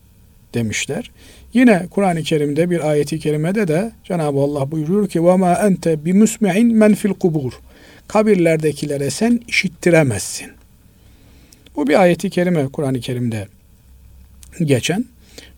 demişler. 0.55 1.11
Yine 1.55 1.87
Kur'an-ı 1.91 2.23
Kerim'de 2.23 2.71
bir 2.71 2.91
ayeti 2.91 3.19
kerimede 3.19 3.69
de 3.69 3.93
Cenab-ı 4.05 4.39
Allah 4.39 4.71
buyuruyor 4.71 5.09
ki 5.09 5.19
وَمَا 5.19 5.55
أَنْتَ 5.55 5.97
بِمُسْمِعٍ 6.05 6.55
مَنْ 6.57 6.95
فِي 6.95 7.09
الْقُبُورِ 7.09 7.53
Kabirlerdekilere 8.09 9.11
sen 9.11 9.41
işittiremezsin. 9.49 10.51
Bu 11.77 11.89
bir 11.89 12.01
ayeti 12.01 12.31
kerime 12.31 12.69
Kur'an-ı 12.69 13.01
Kerim'de 13.01 13.49
geçen. 14.65 15.05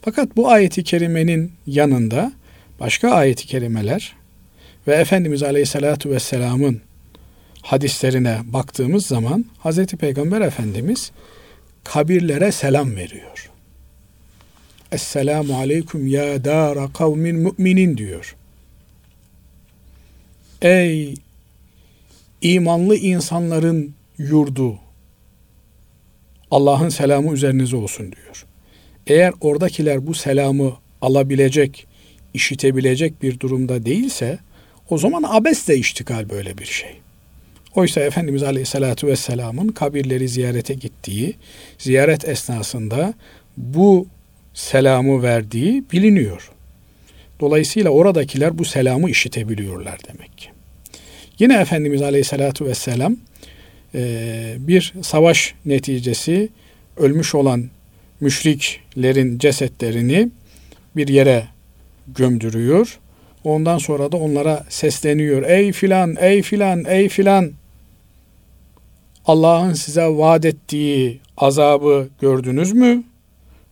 Fakat 0.03 0.37
bu 0.37 0.51
ayeti 0.51 0.85
kerimenin 0.85 1.53
yanında 1.67 2.33
başka 2.81 3.11
ayeti 3.11 3.47
kerimeler 3.47 4.17
ve 4.87 4.95
Efendimiz 4.95 5.43
Aleyhisselatü 5.43 6.11
Vesselam'ın 6.11 6.81
hadislerine 7.63 8.39
baktığımız 8.45 9.07
zaman 9.07 9.45
Hazreti 9.59 9.97
Peygamber 9.97 10.41
Efendimiz 10.41 11.11
kabirlere 11.85 12.53
selam 12.53 12.97
veriyor. 12.97 13.48
Esselamu 14.92 15.58
aleyküm 15.58 16.08
ya 16.08 16.46
dara 16.46 16.94
kavmin 16.94 17.36
müminin 17.36 17.98
diyor. 17.98 18.36
Ey 20.62 21.14
imanlı 22.42 22.96
insanların 22.96 23.94
yurdu 24.18 24.80
Allah'ın 26.52 26.90
selamı 26.90 27.34
üzerinize 27.34 27.76
olsun 27.76 28.12
diyor. 28.12 28.46
Eğer 29.08 29.34
oradakiler 29.42 30.08
bu 30.08 30.14
selamı 30.14 30.74
alabilecek, 31.02 31.88
işitebilecek 32.34 33.22
bir 33.22 33.40
durumda 33.40 33.86
değilse 33.86 34.40
o 34.90 34.98
zaman 34.98 35.24
abesle 35.28 35.78
iştikal 35.78 36.30
böyle 36.30 36.58
bir 36.58 36.66
şey. 36.66 37.00
Oysa 37.76 38.02
Efendimiz 38.02 38.44
Aleyhisselatü 38.44 39.08
Vesselam'ın 39.08 39.68
kabirleri 39.68 40.30
ziyarete 40.30 40.74
gittiği, 40.74 41.36
ziyaret 41.78 42.30
esnasında 42.30 43.14
bu 43.58 44.08
selamı 44.60 45.24
verdiği 45.24 45.84
biliniyor. 45.92 46.52
Dolayısıyla 47.40 47.90
oradakiler 47.90 48.58
bu 48.58 48.66
selamı 48.66 49.10
işitebiliyorlar 49.10 50.00
demek 50.08 50.38
ki. 50.38 50.50
Yine 51.40 51.62
Efendimiz 51.62 52.02
Aleyhisselatü 52.02 52.66
Vesselam 52.66 53.18
e, 53.96 54.56
bir 54.60 54.94
savaş 55.02 55.54
neticesi 55.66 56.50
ölmüş 56.98 57.36
olan 57.36 57.70
müşriklerin 58.20 59.40
cesetlerini 59.40 60.30
bir 60.96 61.08
yere 61.08 61.48
gömdürüyor. 62.08 63.00
Ondan 63.44 63.78
sonra 63.78 64.12
da 64.12 64.18
onlara 64.18 64.66
sesleniyor. 64.70 65.44
Ey 65.44 65.72
filan, 65.72 66.16
ey 66.20 66.42
filan, 66.42 66.86
ey 66.86 67.10
filan. 67.10 67.52
Allah'ın 69.26 69.74
size 69.74 70.06
vaat 70.06 70.46
ettiği 70.46 71.20
azabı 71.38 72.08
gördünüz 72.22 72.74
mü? 72.74 73.04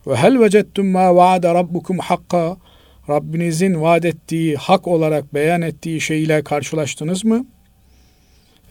Ve 0.07 0.15
hel 0.15 0.39
vecettum 0.39 0.87
ma 0.87 1.15
vaade 1.15 1.53
rabbukum 1.53 1.99
hakka. 1.99 2.57
Rabbinizin 3.09 3.81
vaat 3.81 4.05
ettiği, 4.05 4.55
hak 4.55 4.87
olarak 4.87 5.33
beyan 5.33 5.61
ettiği 5.61 6.01
şeyle 6.01 6.43
karşılaştınız 6.43 7.25
mı? 7.25 7.45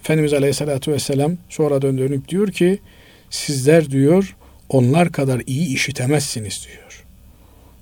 Efendimiz 0.01 0.33
Aleyhisselatü 0.33 0.93
Vesselam 0.93 1.37
sonra 1.49 1.83
dönüp 1.83 2.29
diyor 2.29 2.49
ki 2.49 2.79
sizler 3.31 3.91
diyor 3.91 4.37
onlar 4.69 5.13
kadar 5.13 5.43
iyi 5.47 5.75
işitemezsiniz 5.75 6.67
diyor. 6.69 7.05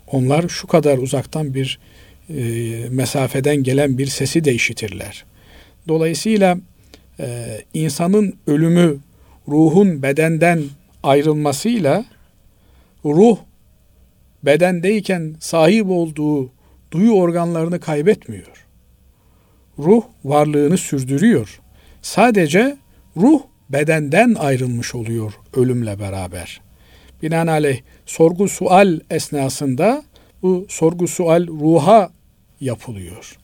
Onlar 0.06 0.48
şu 0.48 0.66
kadar 0.66 0.98
uzaktan 0.98 1.54
bir 1.54 1.78
e, 2.30 2.42
mesafeden 2.90 3.56
gelen 3.56 3.98
bir 3.98 4.06
sesi 4.06 4.44
de 4.44 4.54
işitirler. 4.54 5.24
Dolayısıyla 5.88 6.58
e, 7.20 7.58
insanın 7.74 8.34
ölümü 8.46 8.98
ruhun 9.48 10.02
bedenden 10.02 10.62
ayrılmasıyla 11.02 12.04
ruh 13.04 13.38
bedendeyken 14.42 15.36
sahip 15.40 15.86
olduğu 15.90 16.50
duyu 16.90 17.12
organlarını 17.12 17.80
kaybetmiyor. 17.80 18.66
Ruh 19.78 20.02
varlığını 20.24 20.78
sürdürüyor. 20.78 21.60
Sadece 22.02 22.76
ruh 23.16 23.40
bedenden 23.70 24.34
ayrılmış 24.34 24.94
oluyor 24.94 25.32
ölümle 25.56 25.98
beraber. 25.98 26.60
Binaenaleyh 27.22 27.80
sorgu 28.06 28.48
sual 28.48 29.00
esnasında 29.10 30.02
bu 30.42 30.66
sorgu 30.68 31.08
sual 31.08 31.46
ruha 31.46 32.10
yapılıyor. 32.60 33.36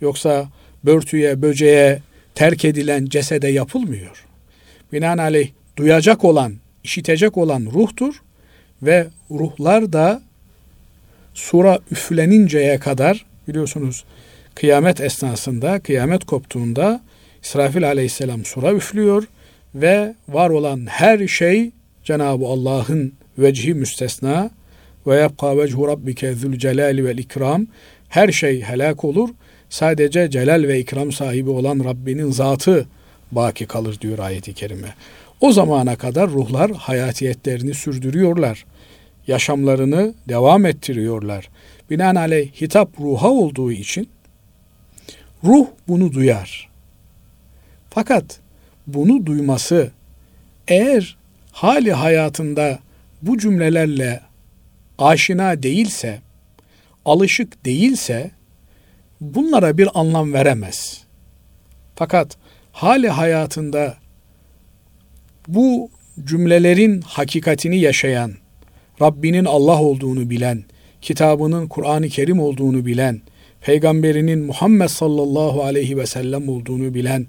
Yoksa 0.00 0.48
börtüye, 0.84 1.42
böceğe 1.42 2.02
terk 2.34 2.64
edilen 2.64 3.06
cesede 3.06 3.48
yapılmıyor. 3.48 4.24
Binaenaleyh 4.92 5.50
duyacak 5.76 6.24
olan, 6.24 6.54
işitecek 6.84 7.36
olan 7.36 7.68
ruhtur 7.72 8.22
ve 8.82 9.06
ruhlar 9.30 9.92
da 9.92 10.22
sura 11.34 11.78
üfleninceye 11.90 12.78
kadar 12.78 13.26
biliyorsunuz 13.48 14.04
kıyamet 14.54 15.00
esnasında, 15.00 15.80
kıyamet 15.80 16.24
koptuğunda 16.24 17.00
İsrafil 17.42 17.86
aleyhisselam 17.86 18.44
sura 18.44 18.72
üflüyor 18.72 19.24
ve 19.74 20.14
var 20.28 20.50
olan 20.50 20.86
her 20.86 21.28
şey 21.28 21.70
Cenab-ı 22.04 22.46
Allah'ın 22.46 23.12
vecihi 23.38 23.74
müstesna 23.74 24.50
ve 25.06 25.16
yapka 25.16 25.56
vechu 25.58 25.88
rabbike 25.88 26.32
zül 26.32 26.58
celali 26.58 27.04
vel 27.04 27.18
ikram 27.18 27.66
her 28.08 28.32
şey 28.32 28.62
helak 28.62 29.04
olur. 29.04 29.28
Sadece 29.70 30.30
celal 30.30 30.62
ve 30.68 30.78
ikram 30.78 31.12
sahibi 31.12 31.50
olan 31.50 31.84
Rabbinin 31.84 32.30
zatı 32.30 32.86
baki 33.32 33.66
kalır 33.66 34.00
diyor 34.00 34.18
ayeti 34.18 34.54
kerime. 34.54 34.94
O 35.40 35.52
zamana 35.52 35.96
kadar 35.96 36.30
ruhlar 36.30 36.72
hayatiyetlerini 36.72 37.74
sürdürüyorlar. 37.74 38.64
Yaşamlarını 39.26 40.14
devam 40.28 40.66
ettiriyorlar. 40.66 41.48
Binaenaleyh 41.90 42.52
hitap 42.60 43.00
ruha 43.00 43.28
olduğu 43.28 43.72
için 43.72 44.08
ruh 45.44 45.66
bunu 45.88 46.12
duyar. 46.12 46.68
Fakat 47.90 48.40
bunu 48.86 49.26
duyması 49.26 49.90
eğer 50.68 51.16
hali 51.52 51.92
hayatında 51.92 52.78
bu 53.22 53.38
cümlelerle 53.38 54.20
aşina 54.98 55.62
değilse, 55.62 56.20
alışık 57.04 57.64
değilse 57.64 58.30
bunlara 59.20 59.78
bir 59.78 60.00
anlam 60.00 60.32
veremez. 60.32 61.04
Fakat 61.96 62.36
hali 62.72 63.08
hayatında 63.08 63.96
bu 65.48 65.90
cümlelerin 66.24 67.00
hakikatini 67.00 67.78
yaşayan, 67.78 68.32
Rabbinin 69.02 69.44
Allah 69.44 69.82
olduğunu 69.82 70.30
bilen, 70.30 70.64
kitabının 71.02 71.68
Kur'an-ı 71.68 72.08
Kerim 72.08 72.40
olduğunu 72.40 72.86
bilen, 72.86 73.20
peygamberinin 73.60 74.38
Muhammed 74.38 74.88
sallallahu 74.88 75.62
aleyhi 75.62 75.96
ve 75.96 76.06
sellem 76.06 76.48
olduğunu 76.48 76.94
bilen, 76.94 77.26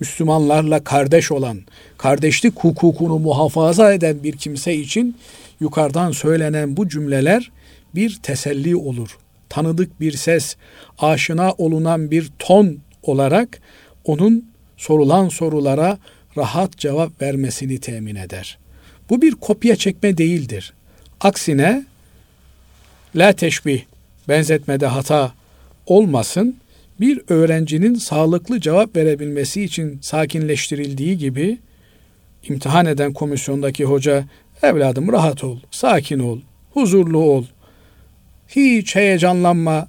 Müslümanlarla 0.00 0.84
kardeş 0.84 1.32
olan, 1.32 1.58
kardeşlik 1.98 2.58
hukukunu 2.58 3.18
muhafaza 3.18 3.92
eden 3.92 4.22
bir 4.22 4.32
kimse 4.32 4.74
için 4.74 5.16
yukarıdan 5.60 6.12
söylenen 6.12 6.76
bu 6.76 6.88
cümleler 6.88 7.50
bir 7.94 8.18
teselli 8.22 8.76
olur. 8.76 9.18
Tanıdık 9.48 10.00
bir 10.00 10.12
ses, 10.12 10.56
aşina 10.98 11.52
olunan 11.52 12.10
bir 12.10 12.30
ton 12.38 12.78
olarak 13.02 13.60
onun 14.04 14.44
sorulan 14.76 15.28
sorulara 15.28 15.98
rahat 16.36 16.78
cevap 16.78 17.22
vermesini 17.22 17.78
temin 17.78 18.16
eder. 18.16 18.58
Bu 19.10 19.22
bir 19.22 19.32
kopya 19.34 19.76
çekme 19.76 20.18
değildir. 20.18 20.72
Aksine 21.20 21.84
la 23.16 23.32
teşbih 23.32 23.82
benzetmede 24.28 24.86
hata 24.86 25.32
olmasın. 25.86 26.56
Bir 27.00 27.20
öğrencinin 27.28 27.94
sağlıklı 27.94 28.60
cevap 28.60 28.96
verebilmesi 28.96 29.62
için 29.62 29.98
sakinleştirildiği 30.02 31.18
gibi 31.18 31.58
imtihan 32.48 32.86
eden 32.86 33.12
komisyondaki 33.12 33.84
hoca 33.84 34.24
evladım 34.62 35.12
rahat 35.12 35.44
ol, 35.44 35.58
sakin 35.70 36.18
ol, 36.18 36.40
huzurlu 36.70 37.18
ol. 37.18 37.44
Hiç 38.48 38.96
heyecanlanma, 38.96 39.88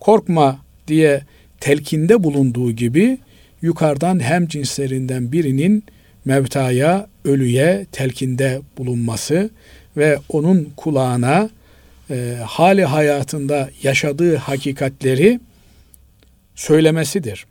korkma 0.00 0.58
diye 0.88 1.22
telkinde 1.60 2.24
bulunduğu 2.24 2.72
gibi 2.72 3.18
yukarıdan 3.64 4.20
hem 4.20 4.48
cinslerinden 4.48 5.32
birinin 5.32 5.84
mevtaya, 6.24 7.06
ölüye 7.24 7.86
telkinde 7.92 8.60
bulunması 8.78 9.50
ve 9.96 10.18
onun 10.28 10.72
kulağına 10.76 11.50
e, 12.10 12.36
hali 12.46 12.84
hayatında 12.84 13.70
yaşadığı 13.82 14.36
hakikatleri 14.36 15.40
söylemesidir. 16.54 17.46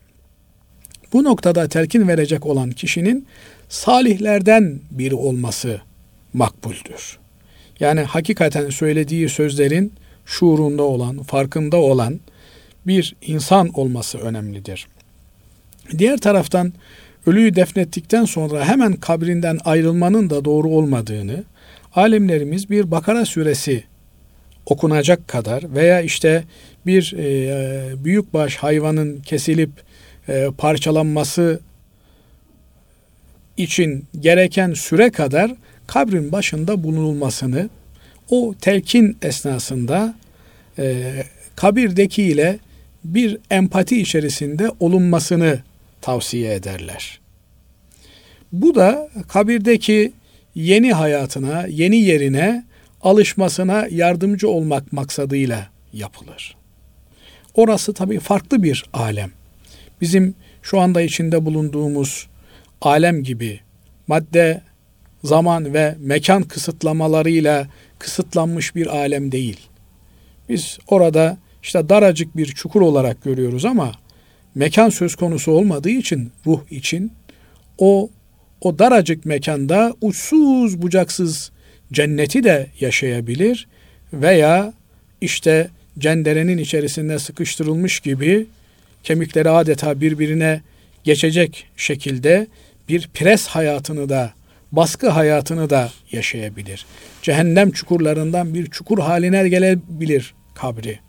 Bu 1.14 1.24
noktada 1.24 1.68
telkin 1.68 2.08
verecek 2.08 2.46
olan 2.46 2.72
kişinin 2.72 3.28
salihlerden 3.70 4.80
biri 4.92 5.16
olması 5.16 5.82
makbuldür. 6.34 7.18
Yani 7.80 8.02
hakikaten 8.02 8.70
söylediği 8.70 9.30
sözlerin 9.30 9.94
şuurunda 10.26 10.84
olan, 10.84 11.24
farkında 11.24 11.78
olan 11.78 12.20
bir 12.88 13.16
insan 13.22 13.70
olması 13.74 14.18
önemlidir. 14.18 14.88
Diğer 15.98 16.18
taraftan 16.18 16.74
ölüyü 17.26 17.56
defnettikten 17.56 18.26
sonra 18.26 18.66
hemen 18.66 18.94
kabrinden 18.94 19.60
ayrılmanın 19.66 20.30
da 20.30 20.46
doğru 20.46 20.68
olmadığını 20.68 21.44
alimlerimiz 21.96 22.70
bir 22.70 22.92
Bakara 22.92 23.26
suresi 23.26 23.84
okunacak 24.66 25.28
kadar 25.28 25.76
veya 25.76 26.02
işte 26.02 26.44
bir 26.86 27.14
e, 27.18 28.04
büyükbaş 28.04 28.56
hayvanın 28.56 29.20
kesilip 29.20 29.70
e, 30.30 30.48
parçalanması 30.58 31.60
için 33.58 34.06
gereken 34.20 34.74
süre 34.74 35.12
kadar 35.12 35.52
kabrin 35.88 36.32
başında 36.32 36.84
bulunulmasını 36.84 37.70
o 38.30 38.54
telkin 38.62 39.18
esnasında 39.22 40.16
e, 40.80 41.14
kabirdeki 41.56 42.24
ile 42.24 42.60
bir 43.04 43.38
empati 43.52 44.02
içerisinde 44.02 44.72
olunmasını 44.80 45.60
tavsiye 46.04 46.54
ederler. 46.54 47.20
Bu 48.52 48.76
da 48.76 49.10
kabirdeki 49.28 50.14
yeni 50.56 50.94
hayatına, 50.94 51.66
yeni 51.68 51.98
yerine 51.98 52.66
alışmasına 53.02 53.88
yardımcı 53.92 54.50
olmak 54.50 54.94
maksadıyla 54.94 55.68
yapılır. 55.94 56.56
Orası 57.54 57.94
tabii 57.94 58.20
farklı 58.20 58.64
bir 58.64 58.86
alem. 58.94 59.32
Bizim 60.02 60.36
şu 60.62 60.80
anda 60.80 61.02
içinde 61.02 61.46
bulunduğumuz 61.46 62.28
alem 62.82 63.24
gibi 63.24 63.60
madde, 64.08 64.62
zaman 65.24 65.74
ve 65.74 65.96
mekan 66.00 66.44
kısıtlamalarıyla 66.44 67.68
kısıtlanmış 68.00 68.76
bir 68.76 68.88
alem 68.88 69.32
değil. 69.32 69.60
Biz 70.50 70.78
orada 70.88 71.38
işte 71.64 71.90
daracık 71.90 72.38
bir 72.38 72.46
çukur 72.46 72.82
olarak 72.82 73.24
görüyoruz 73.24 73.66
ama 73.66 73.92
mekan 74.56 74.90
söz 74.90 75.16
konusu 75.16 75.52
olmadığı 75.52 75.90
için 75.90 76.32
ruh 76.46 76.62
için 76.72 77.12
o 77.78 78.10
o 78.62 78.80
daracık 78.80 79.26
mekanda 79.26 79.94
uçsuz 80.02 80.82
bucaksız 80.82 81.52
cenneti 81.94 82.44
de 82.44 82.68
yaşayabilir 82.80 83.68
veya 84.14 84.74
işte 85.22 85.70
cenderenin 86.00 86.58
içerisinde 86.58 87.20
sıkıştırılmış 87.20 88.00
gibi 88.00 88.46
kemikleri 89.04 89.50
adeta 89.50 90.02
birbirine 90.02 90.62
geçecek 91.04 91.68
şekilde 91.78 92.48
bir 92.90 93.10
pres 93.14 93.48
hayatını 93.48 94.10
da 94.10 94.34
baskı 94.72 95.10
hayatını 95.10 95.70
da 95.70 95.92
yaşayabilir. 96.12 96.86
Cehennem 97.22 97.72
çukurlarından 97.72 98.54
bir 98.54 98.66
çukur 98.66 99.00
haline 99.00 99.50
gelebilir 99.50 100.34
kabri. 100.56 101.00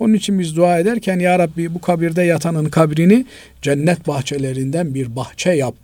Onun 0.00 0.14
için 0.14 0.38
biz 0.38 0.56
dua 0.56 0.78
ederken 0.78 1.18
Ya 1.18 1.38
Rabbi 1.38 1.74
bu 1.74 1.80
kabirde 1.80 2.22
yatanın 2.22 2.64
kabrini 2.64 3.26
cennet 3.62 4.08
bahçelerinden 4.08 4.94
bir 4.94 5.16
bahçe 5.16 5.50
yap 5.50 5.74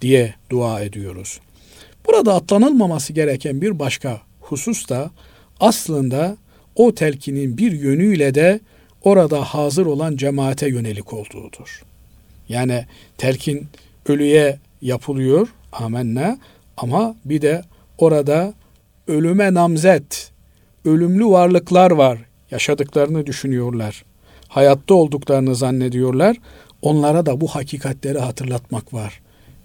diye 0.00 0.34
dua 0.50 0.80
ediyoruz. 0.80 1.40
Burada 2.06 2.34
atlanılmaması 2.34 3.12
gereken 3.12 3.60
bir 3.60 3.78
başka 3.78 4.20
husus 4.40 4.88
da 4.88 5.10
aslında 5.60 6.36
o 6.76 6.94
telkinin 6.94 7.58
bir 7.58 7.72
yönüyle 7.72 8.34
de 8.34 8.60
orada 9.02 9.44
hazır 9.44 9.86
olan 9.86 10.16
cemaate 10.16 10.68
yönelik 10.68 11.12
olduğudur. 11.12 11.82
Yani 12.48 12.84
telkin 13.18 13.66
ölüye 14.06 14.58
yapılıyor 14.82 15.48
amenna 15.72 16.38
ama 16.76 17.16
bir 17.24 17.42
de 17.42 17.62
orada 17.98 18.54
ölüme 19.08 19.54
namzet, 19.54 20.30
ölümlü 20.84 21.26
varlıklar 21.26 21.90
var. 21.90 22.18
Yaşadıklarını 22.50 23.26
düşünüyorlar. 23.26 24.04
Hayatta 24.48 24.94
olduklarını 24.94 25.54
zannediyorlar. 25.54 26.36
Onlara 26.82 27.26
da 27.26 27.40
bu 27.40 27.48
hakikatleri 27.48 28.18
hatırlatmak 28.18 28.94
var. 28.94 29.20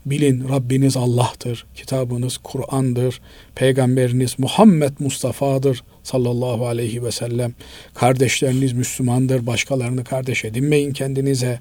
Bilin 0.05 0.49
Rabbiniz 0.49 0.97
Allah'tır, 0.97 1.65
kitabınız 1.75 2.37
Kur'an'dır, 2.37 3.21
peygamberiniz 3.55 4.39
Muhammed 4.39 4.91
Mustafa'dır 4.99 5.83
sallallahu 6.03 6.67
aleyhi 6.67 7.03
ve 7.03 7.11
sellem. 7.11 7.53
Kardeşleriniz 7.93 8.73
Müslümandır, 8.73 9.47
başkalarını 9.47 10.03
kardeş 10.03 10.45
edinmeyin 10.45 10.93
kendinize. 10.93 11.59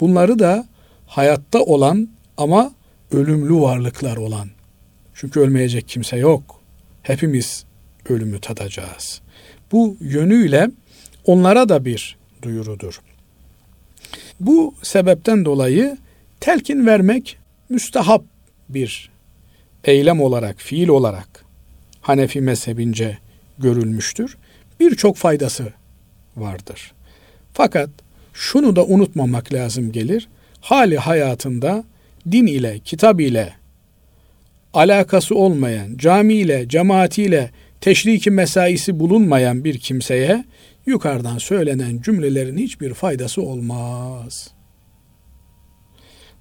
Bunları 0.00 0.38
da 0.38 0.66
hayatta 1.06 1.62
olan 1.62 2.08
ama 2.36 2.72
ölümlü 3.12 3.60
varlıklar 3.60 4.16
olan. 4.16 4.48
Çünkü 5.14 5.40
ölmeyecek 5.40 5.88
kimse 5.88 6.16
yok. 6.16 6.60
Hepimiz 7.02 7.64
ölümü 8.08 8.40
tadacağız. 8.40 9.20
Bu 9.72 9.96
yönüyle 10.00 10.70
onlara 11.24 11.68
da 11.68 11.84
bir 11.84 12.16
duyurudur. 12.42 13.00
Bu 14.40 14.74
sebepten 14.82 15.44
dolayı 15.44 15.96
telkin 16.40 16.86
vermek 16.86 17.38
müstehap 17.68 18.24
bir 18.68 19.10
eylem 19.84 20.20
olarak, 20.20 20.60
fiil 20.60 20.88
olarak 20.88 21.44
Hanefi 22.00 22.40
mezhebince 22.40 23.18
görülmüştür. 23.58 24.36
Birçok 24.80 25.16
faydası 25.16 25.72
vardır. 26.36 26.92
Fakat 27.52 27.90
şunu 28.34 28.76
da 28.76 28.84
unutmamak 28.84 29.52
lazım 29.52 29.92
gelir. 29.92 30.28
Hali 30.60 30.98
hayatında 30.98 31.84
din 32.30 32.46
ile, 32.46 32.78
kitap 32.78 33.20
ile 33.20 33.52
alakası 34.74 35.34
olmayan, 35.34 35.96
cami 35.96 36.34
ile, 36.34 36.68
cemaatiyle 36.68 37.50
teşriki 37.80 38.30
mesaisi 38.30 39.00
bulunmayan 39.00 39.64
bir 39.64 39.78
kimseye 39.78 40.44
yukarıdan 40.86 41.38
söylenen 41.38 42.00
cümlelerin 42.02 42.58
hiçbir 42.58 42.94
faydası 42.94 43.42
olmaz. 43.42 44.50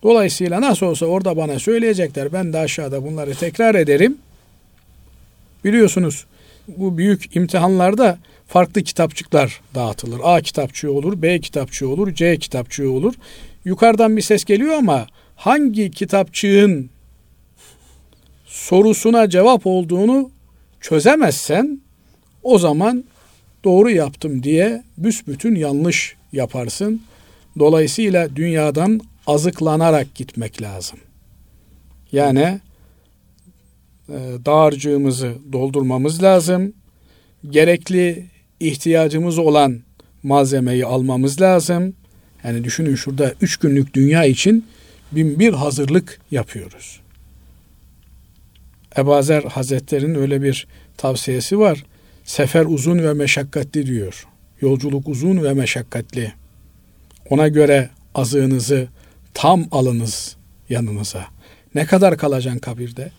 Dolayısıyla 0.04 0.62
nasıl 0.62 0.86
olsa 0.86 1.06
orada 1.06 1.38
bana 1.38 1.60
söyleyecekler. 1.60 2.34
Ben 2.34 2.54
de 2.54 2.58
aşağıda 2.58 3.04
bunları 3.04 3.36
tekrar 3.36 3.76
ederim. 3.76 4.18
Biliyorsunuz 5.64 6.26
bu 6.68 6.98
büyük 6.98 7.36
imtihanlarda 7.36 8.18
farklı 8.48 8.84
kitapçıklar 8.84 9.62
dağıtılır. 9.76 10.20
A 10.24 10.42
kitapçığı 10.42 10.92
olur, 10.92 11.22
B 11.22 11.40
kitapçığı 11.40 11.90
olur, 11.90 12.14
C 12.14 12.38
kitapçığı 12.38 12.92
olur. 12.92 13.14
Yukarıdan 13.66 14.18
bir 14.18 14.22
ses 14.22 14.46
geliyor 14.46 14.74
ama 14.74 15.08
hangi 15.36 15.92
kitapçığın 15.92 16.90
sorusuna 18.46 19.30
cevap 19.30 19.68
olduğunu 19.68 20.32
çözemezsen 20.90 21.82
o 22.44 22.60
zaman 22.60 23.04
doğru 23.64 23.90
yaptım 23.90 24.44
diye 24.44 24.84
büsbütün 24.98 25.56
yanlış 25.56 26.16
yaparsın. 26.34 27.02
Dolayısıyla 27.60 28.36
dünyadan 28.36 29.02
azıklanarak 29.28 30.16
gitmek 30.16 30.62
lazım. 30.62 31.00
Yani 32.12 32.60
e, 34.10 34.18
dağarcığımızı 34.46 35.34
doldurmamız 35.52 36.24
lazım. 36.24 36.74
Gerekli 37.50 38.26
ihtiyacımız 38.60 39.38
olan 39.38 39.80
malzemeyi 40.24 40.86
almamız 40.86 41.42
lazım. 41.42 41.94
Yani 42.44 42.64
düşünün 42.64 42.96
şurada 42.96 43.34
üç 43.42 43.58
günlük 43.58 43.94
dünya 43.94 44.26
için 44.26 44.66
bin 45.12 45.40
bir 45.40 45.54
hazırlık 45.54 46.20
yapıyoruz. 46.32 47.00
Ebazer 48.98 49.44
Hazretleri'nin 49.44 50.16
öyle 50.16 50.42
bir 50.42 50.68
tavsiyesi 50.98 51.60
var. 51.60 51.84
Sefer 52.24 52.66
uzun 52.66 53.00
ve 53.00 53.14
meşakkatli 53.14 53.86
diyor. 53.86 54.28
Yolculuk 54.62 55.08
uzun 55.08 55.44
ve 55.44 55.54
meşakkatli. 55.54 56.34
Ona 57.30 57.48
göre 57.48 57.90
azığınızı 58.16 58.88
tam 59.34 59.66
alınız 59.72 60.36
yanınıza. 60.70 61.26
Ne 61.76 61.86
kadar 61.86 62.18
kalacaksın 62.18 62.60
kabirde? 62.60 63.12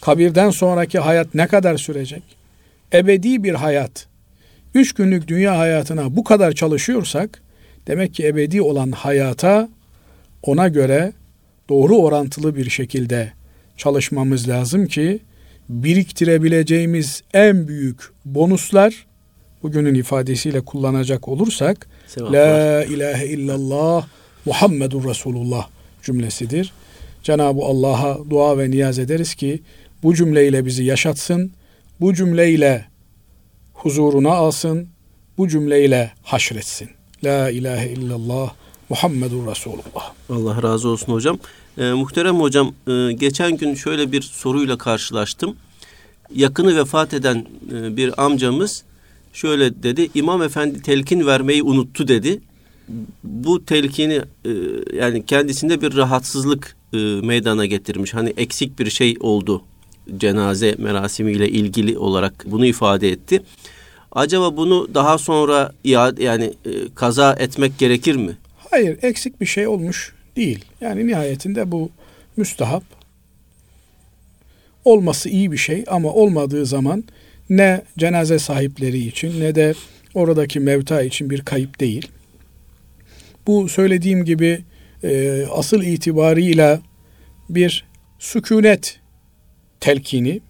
Kabirden 0.00 0.50
sonraki 0.50 0.98
hayat 0.98 1.34
ne 1.34 1.46
kadar 1.46 1.76
sürecek? 1.76 2.22
Ebedi 2.92 3.44
bir 3.44 3.54
hayat. 3.54 4.06
Üç 4.74 4.92
günlük 4.92 5.28
dünya 5.28 5.58
hayatına 5.58 6.16
bu 6.16 6.24
kadar 6.24 6.52
çalışıyorsak, 6.52 7.42
demek 7.86 8.14
ki 8.14 8.26
ebedi 8.26 8.62
olan 8.62 8.92
hayata 8.92 9.68
ona 10.42 10.68
göre 10.68 11.12
doğru 11.68 11.96
orantılı 11.96 12.56
bir 12.56 12.70
şekilde 12.70 13.32
çalışmamız 13.76 14.48
lazım 14.48 14.86
ki 14.86 15.20
biriktirebileceğimiz 15.68 17.22
en 17.34 17.68
büyük 17.68 18.12
bonuslar 18.24 19.06
bugünün 19.62 19.94
ifadesiyle 19.94 20.60
kullanacak 20.60 21.28
olursak 21.28 21.88
Sevap 22.06 22.32
La 22.32 22.84
ilahe 22.84 23.26
illallah 23.26 24.06
Muhammedur 24.44 25.04
Resulullah 25.04 25.68
cümlesidir. 26.02 26.72
Cenab-ı 27.22 27.60
Allah'a 27.62 28.30
dua 28.30 28.58
ve 28.58 28.70
niyaz 28.70 28.98
ederiz 28.98 29.34
ki 29.34 29.62
bu 30.02 30.14
cümleyle 30.14 30.66
bizi 30.66 30.84
yaşatsın, 30.84 31.52
bu 32.00 32.14
cümleyle 32.14 32.84
huzuruna 33.74 34.30
alsın, 34.30 34.88
bu 35.38 35.48
cümleyle 35.48 36.12
haşretsin. 36.22 36.88
La 37.24 37.50
ilahe 37.50 37.88
illallah 37.88 38.52
Muhammedur 38.88 39.46
Resulullah. 39.46 40.12
Allah 40.30 40.62
razı 40.62 40.88
olsun 40.88 41.12
hocam. 41.12 41.38
Ee, 41.78 41.92
muhterem 41.92 42.36
hocam 42.36 42.74
e, 42.88 43.12
geçen 43.12 43.56
gün 43.56 43.74
şöyle 43.74 44.12
bir 44.12 44.22
soruyla 44.22 44.78
karşılaştım. 44.78 45.56
Yakını 46.34 46.76
vefat 46.76 47.14
eden 47.14 47.46
e, 47.72 47.96
bir 47.96 48.24
amcamız 48.24 48.84
şöyle 49.32 49.82
dedi. 49.82 50.08
İmam 50.14 50.42
Efendi 50.42 50.82
telkin 50.82 51.26
vermeyi 51.26 51.62
unuttu 51.62 52.08
dedi. 52.08 52.40
Bu 53.24 53.64
telkini 53.64 54.20
e, 54.44 54.50
yani 54.96 55.26
kendisinde 55.26 55.80
bir 55.82 55.96
rahatsızlık 55.96 56.76
e, 56.92 56.96
meydana 57.22 57.66
getirmiş. 57.66 58.14
Hani 58.14 58.34
eksik 58.36 58.78
bir 58.78 58.90
şey 58.90 59.16
oldu 59.20 59.62
cenaze 60.16 60.74
merasimiyle 60.78 61.48
ilgili 61.48 61.98
olarak 61.98 62.44
bunu 62.46 62.66
ifade 62.66 63.08
etti. 63.08 63.42
Acaba 64.12 64.56
bunu 64.56 64.88
daha 64.94 65.18
sonra 65.18 65.72
iade 65.84 66.24
yani 66.24 66.44
e, 66.44 66.70
kaza 66.94 67.32
etmek 67.32 67.78
gerekir 67.78 68.16
mi? 68.16 68.36
Hayır, 68.70 68.98
eksik 69.02 69.40
bir 69.40 69.46
şey 69.46 69.66
olmuş 69.66 70.13
değil. 70.36 70.64
Yani 70.80 71.06
nihayetinde 71.06 71.72
bu 71.72 71.90
müstahap 72.36 72.84
olması 74.84 75.28
iyi 75.28 75.52
bir 75.52 75.56
şey 75.56 75.84
ama 75.88 76.12
olmadığı 76.12 76.66
zaman 76.66 77.04
ne 77.50 77.82
cenaze 77.98 78.38
sahipleri 78.38 78.98
için 78.98 79.40
ne 79.40 79.54
de 79.54 79.74
oradaki 80.14 80.60
mevta 80.60 81.02
için 81.02 81.30
bir 81.30 81.40
kayıp 81.40 81.80
değil. 81.80 82.08
Bu 83.46 83.68
söylediğim 83.68 84.24
gibi 84.24 84.60
e, 85.04 85.42
asıl 85.52 85.82
itibarıyla 85.82 86.80
bir 87.48 87.84
sükunet 88.18 89.00
telkini 89.80 90.40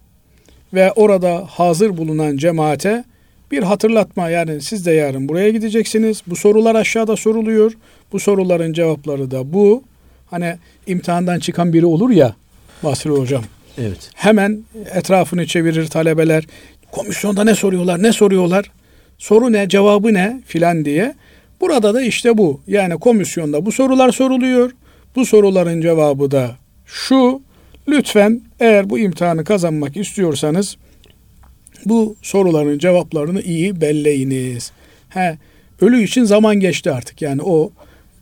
ve 0.73 0.91
orada 0.91 1.45
hazır 1.49 1.97
bulunan 1.97 2.37
cemaate 2.37 3.03
bir 3.51 3.63
hatırlatma 3.63 4.29
yani 4.29 4.61
siz 4.61 4.85
de 4.85 4.91
yarın 4.91 5.29
buraya 5.29 5.49
gideceksiniz. 5.49 6.21
Bu 6.27 6.35
sorular 6.35 6.75
aşağıda 6.75 7.15
soruluyor. 7.15 7.71
Bu 8.15 8.19
soruların 8.19 8.73
cevapları 8.73 9.31
da 9.31 9.53
bu. 9.53 9.83
Hani 10.25 10.55
imtihandan 10.87 11.39
çıkan 11.39 11.73
biri 11.73 11.85
olur 11.85 12.09
ya 12.09 12.35
Basri 12.83 13.09
hocam. 13.09 13.43
Evet. 13.77 14.09
Hemen 14.15 14.63
etrafını 14.93 15.47
çevirir 15.47 15.87
talebeler. 15.87 16.43
Komisyonda 16.91 17.43
ne 17.43 17.55
soruyorlar, 17.55 18.03
ne 18.03 18.13
soruyorlar? 18.13 18.71
Soru 19.17 19.51
ne, 19.51 19.69
cevabı 19.69 20.13
ne 20.13 20.41
filan 20.45 20.85
diye. 20.85 21.15
Burada 21.61 21.93
da 21.93 22.01
işte 22.01 22.37
bu. 22.37 22.61
Yani 22.67 22.99
komisyonda 22.99 23.65
bu 23.65 23.71
sorular 23.71 24.11
soruluyor. 24.11 24.71
Bu 25.15 25.25
soruların 25.25 25.81
cevabı 25.81 26.31
da 26.31 26.55
şu. 26.85 27.41
Lütfen 27.87 28.41
eğer 28.59 28.89
bu 28.89 28.99
imtihanı 28.99 29.43
kazanmak 29.43 29.97
istiyorsanız 29.97 30.77
bu 31.85 32.15
soruların 32.21 32.79
cevaplarını 32.79 33.41
iyi 33.41 33.81
belleyiniz. 33.81 34.71
He, 35.09 35.37
ölü 35.81 36.03
için 36.03 36.23
zaman 36.23 36.59
geçti 36.59 36.91
artık. 36.91 37.21
Yani 37.21 37.41
o 37.41 37.71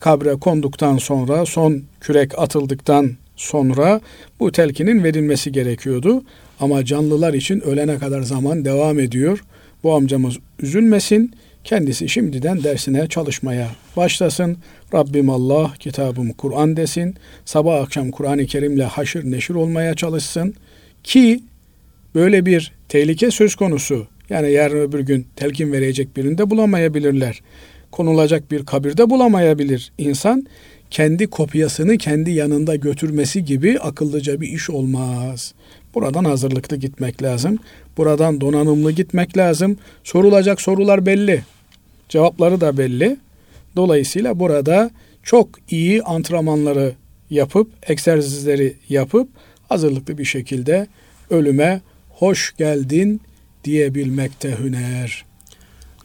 kabre 0.04 0.36
konduktan 0.36 0.98
sonra, 0.98 1.46
son 1.46 1.82
kürek 2.00 2.38
atıldıktan 2.38 3.10
sonra 3.36 4.00
bu 4.40 4.52
telkinin 4.52 5.04
verilmesi 5.04 5.52
gerekiyordu. 5.52 6.22
Ama 6.60 6.84
canlılar 6.84 7.34
için 7.34 7.60
ölene 7.60 7.98
kadar 7.98 8.22
zaman 8.22 8.64
devam 8.64 8.98
ediyor. 8.98 9.44
Bu 9.82 9.94
amcamız 9.94 10.36
üzülmesin. 10.60 11.32
Kendisi 11.64 12.08
şimdiden 12.08 12.64
dersine 12.64 13.06
çalışmaya 13.08 13.68
başlasın. 13.96 14.56
Rabbim 14.94 15.30
Allah, 15.30 15.72
kitabım 15.78 16.32
Kur'an 16.32 16.76
desin. 16.76 17.14
Sabah 17.44 17.82
akşam 17.82 18.10
Kur'an-ı 18.10 18.46
Kerim'le 18.46 18.84
haşır 18.84 19.30
neşir 19.30 19.54
olmaya 19.54 19.94
çalışsın. 19.94 20.54
Ki 21.04 21.40
böyle 22.14 22.46
bir 22.46 22.72
tehlike 22.88 23.30
söz 23.30 23.54
konusu. 23.54 24.06
Yani 24.30 24.52
yarın 24.52 24.80
öbür 24.80 25.00
gün 25.00 25.26
telkin 25.36 25.72
verecek 25.72 26.16
birinde 26.16 26.50
bulamayabilirler. 26.50 27.40
Konulacak 27.94 28.50
bir 28.50 28.66
kabirde 28.66 29.10
bulamayabilir 29.10 29.92
insan. 29.98 30.46
Kendi 30.90 31.26
kopyasını 31.26 31.98
kendi 31.98 32.30
yanında 32.30 32.76
götürmesi 32.76 33.44
gibi 33.44 33.78
akıllıca 33.80 34.40
bir 34.40 34.48
iş 34.48 34.70
olmaz. 34.70 35.54
Buradan 35.94 36.24
hazırlıklı 36.24 36.76
gitmek 36.76 37.22
lazım. 37.22 37.58
Buradan 37.96 38.40
donanımlı 38.40 38.92
gitmek 38.92 39.36
lazım. 39.36 39.78
Sorulacak 40.04 40.60
sorular 40.60 41.06
belli. 41.06 41.42
Cevapları 42.08 42.60
da 42.60 42.78
belli. 42.78 43.16
Dolayısıyla 43.76 44.40
burada 44.40 44.90
çok 45.22 45.48
iyi 45.70 46.02
antrenmanları 46.02 46.92
yapıp, 47.30 47.70
egzersizleri 47.88 48.76
yapıp 48.88 49.28
hazırlıklı 49.68 50.18
bir 50.18 50.24
şekilde 50.24 50.86
ölüme 51.30 51.80
hoş 52.10 52.54
geldin 52.56 53.20
diyebilmekte 53.64 54.58
hüner. 54.58 55.33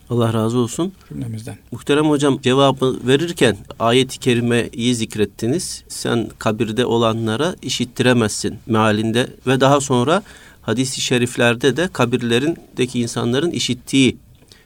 Allah 0.09 0.33
razı 0.33 0.57
olsun. 0.57 0.93
Cümlemizden. 1.09 1.57
Muhterem 1.71 2.05
hocam 2.09 2.41
cevabı 2.41 2.99
verirken 3.07 3.57
ayet-i 3.79 4.19
kerimeyi 4.19 4.95
zikrettiniz. 4.95 5.83
Sen 5.87 6.29
kabirde 6.39 6.85
olanlara 6.85 7.55
işittiremezsin 7.61 8.55
mealinde 8.67 9.27
ve 9.47 9.59
daha 9.61 9.81
sonra 9.81 10.23
hadis-i 10.61 11.01
şeriflerde 11.01 11.77
de 11.77 11.89
kabirlerindeki 11.93 12.99
insanların 12.99 13.51
işittiği 13.51 14.17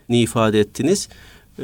ni 0.09 0.21
ifade 0.21 0.59
ettiniz. 0.59 1.09
Ee, 1.59 1.63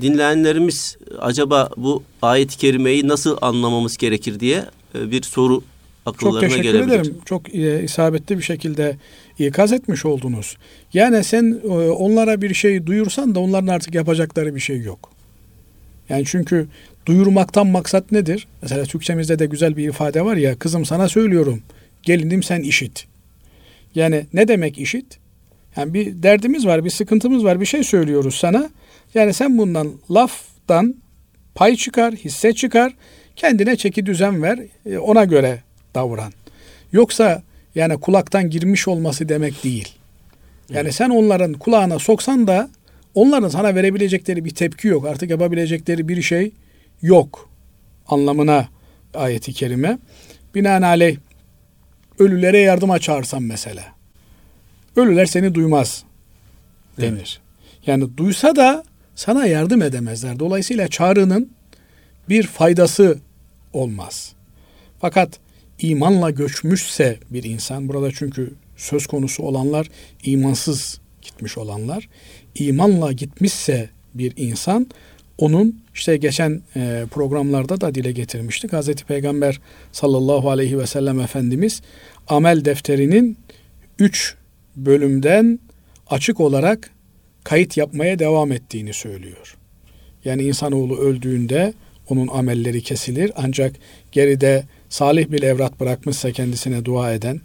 dinleyenlerimiz 0.00 0.96
acaba 1.18 1.70
bu 1.76 2.02
ayet-i 2.22 2.56
kerimeyi 2.58 3.08
nasıl 3.08 3.36
anlamamız 3.40 3.96
gerekir 3.96 4.40
diye 4.40 4.64
e, 4.94 5.10
bir 5.10 5.22
soru 5.22 5.62
akıllarına 6.06 6.40
Çok 6.40 6.50
teşekkür 6.50 6.62
gelebilir. 6.72 6.94
ederim. 7.00 7.16
Çok 7.24 7.54
e, 7.54 7.82
isabetli 7.84 8.38
bir 8.38 8.42
şekilde 8.42 8.96
ikaz 9.46 9.72
etmiş 9.72 10.04
oldunuz. 10.04 10.56
Yani 10.92 11.24
sen 11.24 11.60
e, 11.64 11.68
onlara 11.68 12.42
bir 12.42 12.54
şey 12.54 12.86
duyursan 12.86 13.34
da 13.34 13.40
onların 13.40 13.66
artık 13.66 13.94
yapacakları 13.94 14.54
bir 14.54 14.60
şey 14.60 14.80
yok. 14.80 15.10
Yani 16.08 16.24
çünkü 16.26 16.66
duyurmaktan 17.06 17.66
maksat 17.66 18.12
nedir? 18.12 18.46
Mesela 18.62 18.84
Türkçemizde 18.84 19.38
de 19.38 19.46
güzel 19.46 19.76
bir 19.76 19.88
ifade 19.88 20.24
var 20.24 20.36
ya 20.36 20.58
kızım 20.58 20.84
sana 20.84 21.08
söylüyorum 21.08 21.62
gelinim 22.02 22.42
sen 22.42 22.60
işit. 22.60 23.06
Yani 23.94 24.26
ne 24.32 24.48
demek 24.48 24.78
işit? 24.78 25.18
Yani 25.76 25.94
bir 25.94 26.22
derdimiz 26.22 26.66
var, 26.66 26.84
bir 26.84 26.90
sıkıntımız 26.90 27.44
var, 27.44 27.60
bir 27.60 27.66
şey 27.66 27.84
söylüyoruz 27.84 28.34
sana. 28.34 28.70
Yani 29.14 29.34
sen 29.34 29.58
bundan 29.58 29.92
laftan 30.10 30.94
pay 31.54 31.76
çıkar, 31.76 32.14
hisse 32.14 32.52
çıkar, 32.52 32.94
kendine 33.36 33.76
çeki 33.76 34.06
düzen 34.06 34.42
ver, 34.42 34.58
e, 34.86 34.98
ona 34.98 35.24
göre 35.24 35.62
davran. 35.94 36.32
Yoksa 36.92 37.42
yani 37.74 38.00
kulaktan 38.00 38.50
girmiş 38.50 38.88
olması 38.88 39.28
demek 39.28 39.64
değil. 39.64 39.88
Yani 40.68 40.80
evet. 40.80 40.94
sen 40.94 41.10
onların 41.10 41.52
kulağına 41.52 41.98
soksan 41.98 42.46
da 42.46 42.70
onların 43.14 43.48
sana 43.48 43.74
verebilecekleri 43.74 44.44
bir 44.44 44.50
tepki 44.50 44.88
yok. 44.88 45.06
Artık 45.06 45.30
yapabilecekleri 45.30 46.08
bir 46.08 46.22
şey 46.22 46.52
yok 47.02 47.48
anlamına 48.08 48.68
ayeti 49.14 49.52
kerime. 49.52 49.98
Binaenaleyh 50.54 51.16
ölülere 52.18 52.58
yardıma 52.58 52.98
çağırsan 52.98 53.42
mesela. 53.42 53.84
Ölüler 54.96 55.26
seni 55.26 55.54
duymaz 55.54 56.04
denir. 57.00 57.12
Evet. 57.12 57.40
Yani 57.86 58.16
duysa 58.16 58.56
da 58.56 58.84
sana 59.14 59.46
yardım 59.46 59.82
edemezler. 59.82 60.38
Dolayısıyla 60.38 60.88
çağrının 60.88 61.52
bir 62.28 62.46
faydası 62.46 63.18
olmaz. 63.72 64.32
Fakat 65.00 65.38
imanla 65.80 66.30
göçmüşse 66.30 67.18
bir 67.30 67.44
insan, 67.44 67.88
burada 67.88 68.10
çünkü 68.12 68.52
söz 68.76 69.06
konusu 69.06 69.42
olanlar 69.42 69.90
imansız 70.24 71.00
gitmiş 71.22 71.58
olanlar, 71.58 72.08
imanla 72.54 73.12
gitmişse 73.12 73.88
bir 74.14 74.32
insan, 74.36 74.86
onun 75.38 75.82
işte 75.94 76.16
geçen 76.16 76.62
e, 76.76 77.04
programlarda 77.10 77.80
da 77.80 77.94
dile 77.94 78.12
getirmiştik. 78.12 78.72
Hazreti 78.72 79.04
Peygamber 79.04 79.60
sallallahu 79.92 80.50
aleyhi 80.50 80.78
ve 80.78 80.86
sellem 80.86 81.20
Efendimiz 81.20 81.82
amel 82.28 82.64
defterinin 82.64 83.38
üç 83.98 84.34
bölümden 84.76 85.58
açık 86.10 86.40
olarak 86.40 86.90
kayıt 87.44 87.76
yapmaya 87.76 88.18
devam 88.18 88.52
ettiğini 88.52 88.92
söylüyor. 88.92 89.56
Yani 90.24 90.42
insanoğlu 90.42 90.98
öldüğünde 90.98 91.74
onun 92.08 92.28
amelleri 92.28 92.82
kesilir 92.82 93.32
ancak 93.36 93.76
geride 94.12 94.64
salih 94.90 95.30
bir 95.30 95.42
evrat 95.42 95.80
bırakmışsa 95.80 96.32
kendisine 96.32 96.84
dua 96.84 97.12
eden, 97.12 97.40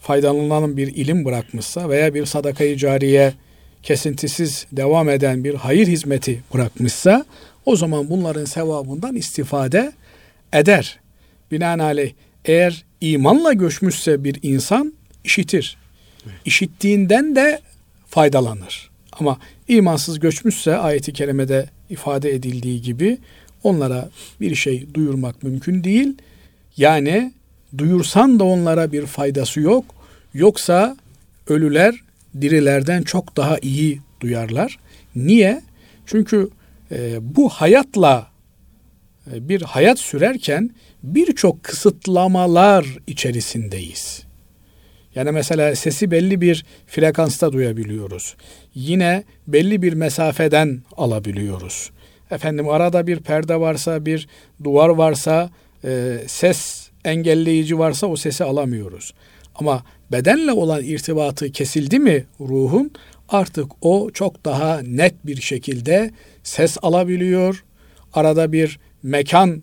faydalanan 0.00 0.76
bir 0.76 0.86
ilim 0.96 1.24
bırakmışsa 1.24 1.88
veya 1.88 2.14
bir 2.14 2.26
sadakayı 2.26 2.76
cariye 2.76 3.34
kesintisiz 3.82 4.66
devam 4.72 5.08
eden 5.08 5.44
bir 5.44 5.54
hayır 5.54 5.86
hizmeti 5.86 6.42
bırakmışsa 6.54 7.24
o 7.66 7.76
zaman 7.76 8.10
bunların 8.10 8.44
sevabından 8.44 9.16
istifade 9.16 9.92
eder. 10.52 11.00
Binaenaleyh 11.50 12.12
eğer 12.44 12.84
imanla 13.00 13.52
göçmüşse 13.52 14.24
bir 14.24 14.38
insan 14.42 14.94
işitir. 15.24 15.76
İşittiğinden 16.44 17.36
de 17.36 17.60
faydalanır. 18.06 18.90
Ama 19.12 19.38
imansız 19.68 20.20
göçmüşse 20.20 20.76
ayeti 20.76 21.12
kerimede 21.12 21.68
ifade 21.90 22.30
edildiği 22.30 22.82
gibi 22.82 23.18
onlara 23.62 24.10
bir 24.40 24.54
şey 24.54 24.94
duyurmak 24.94 25.42
mümkün 25.42 25.84
değil. 25.84 26.16
Yani 26.76 27.32
duyursan 27.78 28.38
da 28.38 28.44
onlara 28.44 28.92
bir 28.92 29.06
faydası 29.06 29.60
yok. 29.60 29.84
Yoksa 30.34 30.96
ölüler 31.48 31.94
dirilerden 32.40 33.02
çok 33.02 33.36
daha 33.36 33.58
iyi 33.62 34.00
duyarlar. 34.20 34.78
Niye? 35.16 35.62
Çünkü 36.06 36.48
e, 36.92 37.16
bu 37.36 37.48
hayatla 37.48 38.26
e, 39.32 39.48
bir 39.48 39.62
hayat 39.62 39.98
sürerken 39.98 40.70
birçok 41.02 41.62
kısıtlamalar 41.62 42.98
içerisindeyiz. 43.06 44.22
Yani 45.14 45.30
mesela 45.30 45.76
sesi 45.76 46.10
belli 46.10 46.40
bir 46.40 46.64
frekansta 46.86 47.52
duyabiliyoruz. 47.52 48.36
Yine 48.74 49.24
belli 49.46 49.82
bir 49.82 49.92
mesafeden 49.92 50.82
alabiliyoruz. 50.96 51.90
Efendim 52.30 52.68
arada 52.68 53.06
bir 53.06 53.20
perde 53.20 53.60
varsa, 53.60 54.06
bir 54.06 54.28
duvar 54.64 54.88
varsa, 54.88 55.50
e, 55.84 56.18
ses 56.26 56.90
engelleyici 57.04 57.78
varsa 57.78 58.06
o 58.06 58.16
sesi 58.16 58.44
alamıyoruz. 58.44 59.14
Ama 59.54 59.84
bedenle 60.12 60.52
olan 60.52 60.84
irtibatı 60.84 61.52
kesildi 61.52 61.98
mi 61.98 62.24
ruhun 62.40 62.90
artık 63.28 63.66
o 63.80 64.10
çok 64.10 64.44
daha 64.44 64.80
net 64.82 65.14
bir 65.26 65.40
şekilde 65.40 66.10
ses 66.42 66.76
alabiliyor. 66.82 67.64
Arada 68.12 68.52
bir 68.52 68.78
mekan 69.02 69.62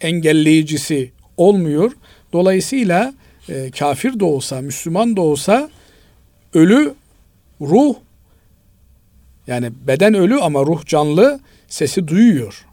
engelleyicisi 0.00 1.12
olmuyor. 1.36 1.92
Dolayısıyla 2.32 3.14
e, 3.48 3.70
kafir 3.70 4.20
de 4.20 4.24
olsa, 4.24 4.60
Müslüman 4.60 5.16
da 5.16 5.20
olsa 5.20 5.70
ölü 6.54 6.94
ruh 7.60 7.94
yani 9.46 9.70
beden 9.86 10.14
ölü 10.14 10.36
ama 10.40 10.60
ruh 10.60 10.86
canlı 10.86 11.40
sesi 11.68 12.08
duyuyor. 12.08 12.66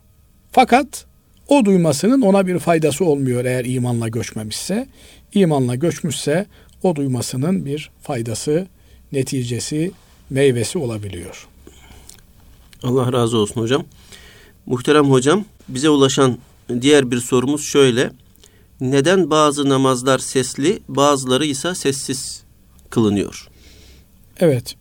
Fakat 0.52 1.06
o 1.48 1.66
duymasının 1.66 2.22
ona 2.22 2.48
bir 2.48 2.60
faydası 2.60 3.06
olmuyor 3.06 3.46
eğer 3.46 3.66
imanla 3.66 4.08
göçmemişse. 4.08 4.88
İmanla 5.34 5.76
göçmüşse 5.76 6.46
o 6.84 6.96
duymasının 6.96 7.66
bir 7.66 7.92
faydası, 8.02 8.68
neticesi, 9.12 9.92
meyvesi 10.30 10.78
olabiliyor. 10.78 11.48
Allah 12.84 13.14
razı 13.14 13.38
olsun 13.38 13.62
hocam. 13.62 13.86
Muhterem 14.66 15.12
hocam, 15.12 15.46
bize 15.68 15.90
ulaşan 15.90 16.38
diğer 16.82 17.12
bir 17.12 17.20
sorumuz 17.20 17.64
şöyle. 17.64 18.12
Neden 18.82 19.30
bazı 19.30 19.70
namazlar 19.70 20.20
sesli, 20.20 20.80
bazıları 20.88 21.46
ise 21.46 21.76
sessiz 21.76 22.44
kılınıyor? 22.90 23.48
Evet. 24.40 24.76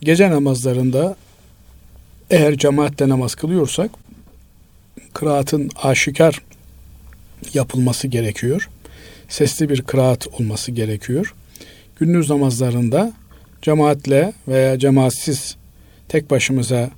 Gece 0.00 0.30
namazlarında 0.30 1.16
eğer 2.30 2.56
cemaatle 2.56 3.08
namaz 3.08 3.34
kılıyorsak 3.34 3.90
kıraatın 5.14 5.70
aşikar 5.82 6.42
yapılması 7.54 8.08
gerekiyor. 8.08 8.68
Sesli 9.28 9.68
bir 9.68 9.82
kıraat 9.82 10.26
olması 10.28 10.72
gerekiyor. 10.72 11.34
Gündüz 11.96 12.30
namazlarında 12.30 13.12
cemaatle 13.62 14.32
veya 14.48 14.78
cemaatsiz 14.78 15.56
tek 16.08 16.30
başımıza 16.30 16.90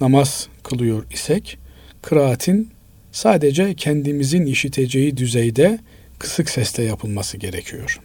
namaz 0.00 0.48
kılıyor 0.62 1.04
isek 1.12 1.58
kıraatin 2.02 2.70
sadece 3.12 3.74
kendimizin 3.74 4.46
işiteceği 4.46 5.16
düzeyde 5.16 5.78
kısık 6.18 6.50
sesle 6.50 6.82
yapılması 6.82 7.36
gerekiyor. 7.36 8.00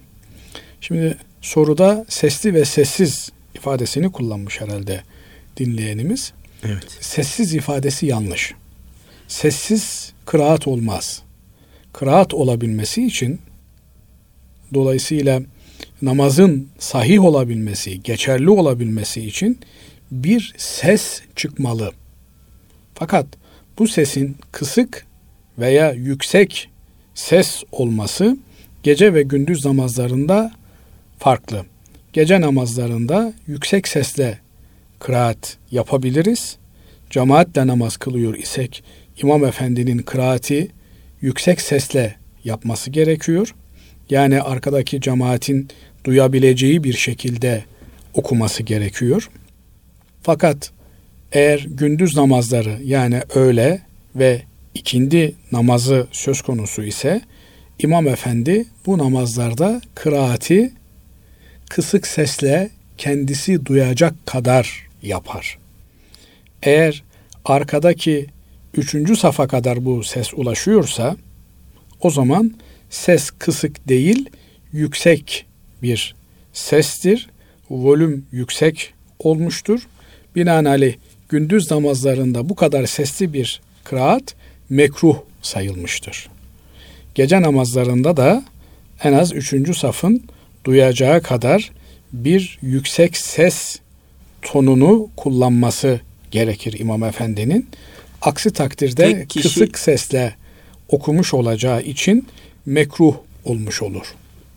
Şimdi 0.81 1.17
soruda 1.41 2.05
sesli 2.09 2.53
ve 2.53 2.65
sessiz 2.65 3.29
ifadesini 3.55 4.11
kullanmış 4.11 4.61
herhalde 4.61 5.03
dinleyenimiz. 5.57 6.33
Evet. 6.63 6.97
Sessiz 6.99 7.53
ifadesi 7.53 8.05
yanlış. 8.05 8.53
Sessiz 9.27 10.13
kıraat 10.25 10.67
olmaz. 10.67 11.23
Kıraat 11.93 12.33
olabilmesi 12.33 13.05
için 13.05 13.39
dolayısıyla 14.73 15.41
namazın 16.01 16.69
sahih 16.79 17.23
olabilmesi, 17.23 18.03
geçerli 18.03 18.49
olabilmesi 18.49 19.25
için 19.25 19.59
bir 20.11 20.53
ses 20.57 21.21
çıkmalı. 21.35 21.91
Fakat 22.93 23.25
bu 23.79 23.87
sesin 23.87 24.37
kısık 24.51 25.05
veya 25.59 25.91
yüksek 25.91 26.69
ses 27.15 27.63
olması 27.71 28.37
gece 28.83 29.13
ve 29.13 29.23
gündüz 29.23 29.65
namazlarında 29.65 30.51
farklı. 31.19 31.65
Gece 32.13 32.41
namazlarında 32.41 33.33
yüksek 33.47 33.87
sesle 33.87 34.39
kıraat 34.99 35.57
yapabiliriz. 35.71 36.57
Cemaatle 37.09 37.67
namaz 37.67 37.97
kılıyor 37.97 38.35
isek 38.35 38.83
İmam 39.21 39.45
Efendi'nin 39.45 39.97
kıraati 39.97 40.67
yüksek 41.21 41.61
sesle 41.61 42.15
yapması 42.43 42.89
gerekiyor. 42.91 43.55
Yani 44.09 44.41
arkadaki 44.41 45.01
cemaatin 45.01 45.67
duyabileceği 46.03 46.83
bir 46.83 46.93
şekilde 46.93 47.63
okuması 48.13 48.63
gerekiyor. 48.63 49.29
Fakat 50.21 50.71
eğer 51.31 51.65
gündüz 51.69 52.17
namazları 52.17 52.79
yani 52.83 53.21
öğle 53.35 53.81
ve 54.15 54.41
ikindi 54.73 55.35
namazı 55.51 56.07
söz 56.11 56.41
konusu 56.41 56.83
ise 56.83 57.21
İmam 57.79 58.07
Efendi 58.07 58.65
bu 58.85 58.97
namazlarda 58.97 59.81
kıraati 59.95 60.73
kısık 61.69 62.07
sesle 62.07 62.69
kendisi 62.97 63.65
duyacak 63.65 64.25
kadar 64.25 64.87
yapar. 65.01 65.57
Eğer 66.63 67.03
arkadaki 67.45 68.27
üçüncü 68.77 69.15
safa 69.15 69.47
kadar 69.47 69.85
bu 69.85 70.03
ses 70.03 70.33
ulaşıyorsa 70.33 71.15
o 72.01 72.09
zaman 72.09 72.53
ses 72.89 73.29
kısık 73.29 73.87
değil 73.87 74.29
yüksek 74.71 75.45
bir 75.81 76.15
sestir. 76.53 77.29
Volüm 77.69 78.25
yüksek 78.31 78.93
olmuştur. 79.19 79.87
Binaenaleyh 80.35 80.95
gündüz 81.29 81.71
namazlarında 81.71 82.49
bu 82.49 82.55
kadar 82.55 82.85
sesli 82.85 83.33
bir 83.33 83.61
kıraat 83.83 84.35
mekruh 84.69 85.17
sayılmıştır. 85.41 86.29
Gece 87.15 87.41
namazlarında 87.41 88.17
da 88.17 88.43
en 89.03 89.13
az 89.13 89.33
üçüncü 89.33 89.73
safın 89.73 90.23
duyacağı 90.63 91.21
kadar 91.21 91.71
bir 92.13 92.59
yüksek 92.61 93.17
ses 93.17 93.79
tonunu 94.41 95.09
kullanması 95.17 95.99
gerekir 96.31 96.79
İmam 96.79 97.03
Efendi'nin. 97.03 97.69
Aksi 98.25 98.51
takdirde 98.51 99.25
kişi, 99.29 99.47
kısık 99.47 99.79
sesle 99.79 100.35
okumuş 100.89 101.33
olacağı 101.33 101.81
için 101.81 102.27
mekruh 102.65 103.15
olmuş 103.43 103.81
olur. 103.81 104.05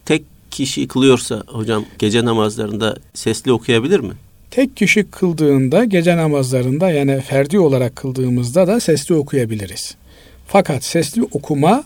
Tek 0.05 0.23
kişi 0.51 0.89
kılıyorsa 0.89 1.43
hocam 1.47 1.85
gece 1.99 2.25
namazlarında 2.25 2.97
sesli 3.15 3.53
okuyabilir 3.53 4.01
mi? 4.01 4.13
Tek 4.51 4.77
kişi 4.77 5.05
kıldığında 5.05 5.85
gece 5.85 6.17
namazlarında 6.17 6.91
yani 6.91 7.21
ferdi 7.21 7.59
olarak 7.59 7.97
kıldığımızda 7.97 8.67
da 8.67 8.81
sesli 8.81 9.15
okuyabiliriz. 9.15 9.95
Fakat 10.47 10.85
sesli 10.85 11.23
okuma 11.23 11.85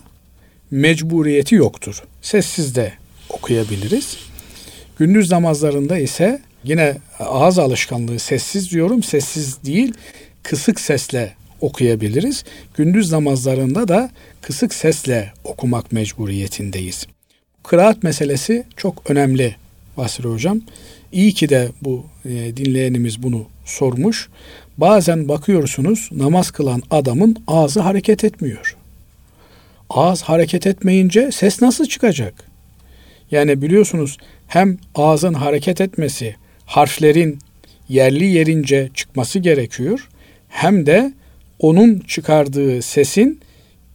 mecburiyeti 0.70 1.54
yoktur. 1.54 2.02
Sessiz 2.22 2.74
de 2.74 2.92
okuyabiliriz. 3.28 4.16
Gündüz 4.98 5.32
namazlarında 5.32 5.98
ise 5.98 6.42
yine 6.64 6.96
ağız 7.18 7.58
alışkanlığı 7.58 8.18
sessiz 8.18 8.70
diyorum, 8.70 9.02
sessiz 9.02 9.64
değil, 9.64 9.94
kısık 10.42 10.80
sesle 10.80 11.34
okuyabiliriz. 11.62 12.44
Gündüz 12.74 13.12
namazlarında 13.12 13.88
da 13.88 14.10
kısık 14.40 14.74
sesle 14.74 15.32
okumak 15.44 15.92
mecburiyetindeyiz. 15.92 17.06
Kıraat 17.62 18.02
meselesi 18.02 18.64
çok 18.76 19.10
önemli 19.10 19.56
Basri 19.96 20.28
Hocam. 20.28 20.60
İyi 21.12 21.32
ki 21.32 21.48
de 21.48 21.68
bu 21.82 22.04
e, 22.24 22.56
dinleyenimiz 22.56 23.22
bunu 23.22 23.46
sormuş. 23.64 24.28
Bazen 24.78 25.28
bakıyorsunuz 25.28 26.08
namaz 26.12 26.50
kılan 26.50 26.82
adamın 26.90 27.36
ağzı 27.46 27.80
hareket 27.80 28.24
etmiyor. 28.24 28.76
Ağız 29.90 30.22
hareket 30.22 30.66
etmeyince 30.66 31.30
ses 31.32 31.62
nasıl 31.62 31.86
çıkacak? 31.86 32.34
Yani 33.30 33.62
biliyorsunuz 33.62 34.18
hem 34.46 34.78
ağzın 34.94 35.34
hareket 35.34 35.80
etmesi, 35.80 36.36
harflerin 36.66 37.38
yerli 37.88 38.24
yerince 38.24 38.90
çıkması 38.94 39.38
gerekiyor. 39.38 40.08
Hem 40.48 40.86
de 40.86 41.12
onun 41.62 41.98
çıkardığı 41.98 42.82
sesin 42.82 43.40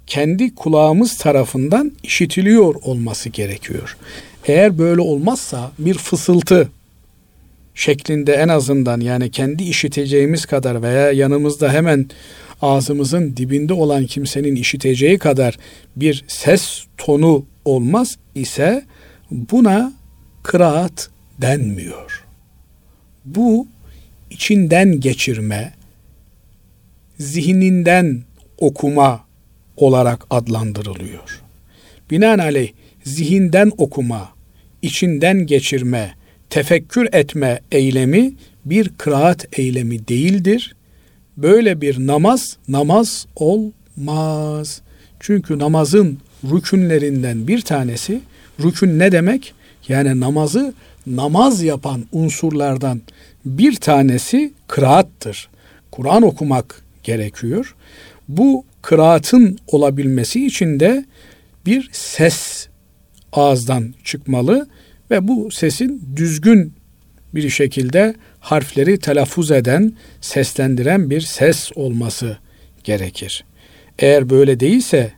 kendi 0.07 0.55
kulağımız 0.55 1.17
tarafından 1.17 1.91
işitiliyor 2.03 2.75
olması 2.75 3.29
gerekiyor. 3.29 3.97
Eğer 4.45 4.77
böyle 4.77 5.01
olmazsa 5.01 5.71
bir 5.79 5.93
fısıltı 5.93 6.69
şeklinde 7.75 8.33
en 8.33 8.47
azından 8.47 8.99
yani 9.01 9.31
kendi 9.31 9.63
işiteceğimiz 9.63 10.45
kadar 10.45 10.81
veya 10.81 11.11
yanımızda 11.11 11.73
hemen 11.73 12.09
ağzımızın 12.61 13.37
dibinde 13.37 13.73
olan 13.73 14.05
kimsenin 14.05 14.55
işiteceği 14.55 15.17
kadar 15.17 15.57
bir 15.95 16.25
ses 16.27 16.83
tonu 16.97 17.45
olmaz 17.65 18.17
ise 18.35 18.85
buna 19.31 19.93
kıraat 20.43 21.09
denmiyor. 21.41 22.25
Bu 23.25 23.67
içinden 24.29 24.99
geçirme, 24.99 25.73
zihninden 27.19 28.23
okuma 28.57 29.25
olarak 29.77 30.25
adlandırılıyor. 30.29 31.41
Binaenaleyh 32.11 32.71
zihinden 33.03 33.71
okuma, 33.77 34.29
içinden 34.81 35.45
geçirme, 35.45 36.15
tefekkür 36.49 37.07
etme 37.13 37.59
eylemi 37.71 38.33
bir 38.65 38.89
kıraat 38.89 39.59
eylemi 39.59 40.07
değildir. 40.07 40.75
Böyle 41.37 41.81
bir 41.81 42.07
namaz 42.07 42.57
namaz 42.67 43.27
olmaz. 43.35 44.81
Çünkü 45.19 45.59
namazın 45.59 46.17
rükünlerinden 46.43 47.47
bir 47.47 47.61
tanesi, 47.61 48.21
rükün 48.63 48.99
ne 48.99 49.11
demek? 49.11 49.53
Yani 49.87 50.19
namazı 50.19 50.73
namaz 51.07 51.63
yapan 51.63 52.05
unsurlardan 52.11 53.01
bir 53.45 53.75
tanesi 53.75 54.53
kıraattır. 54.67 55.49
Kur'an 55.91 56.23
okumak 56.23 56.83
gerekiyor. 57.07 57.75
Bu 58.27 58.65
kıraatın 58.81 59.57
olabilmesi 59.67 60.45
için 60.45 60.79
de 60.79 61.05
bir 61.65 61.89
ses 61.91 62.67
ağızdan 63.33 63.93
çıkmalı 64.03 64.67
ve 65.11 65.27
bu 65.27 65.51
sesin 65.51 66.03
düzgün 66.15 66.73
bir 67.35 67.49
şekilde 67.49 68.15
harfleri 68.39 68.99
telaffuz 68.99 69.51
eden, 69.51 69.93
seslendiren 70.21 71.09
bir 71.09 71.21
ses 71.21 71.71
olması 71.75 72.37
gerekir. 72.83 73.45
Eğer 73.99 74.29
böyle 74.29 74.59
değilse 74.59 75.11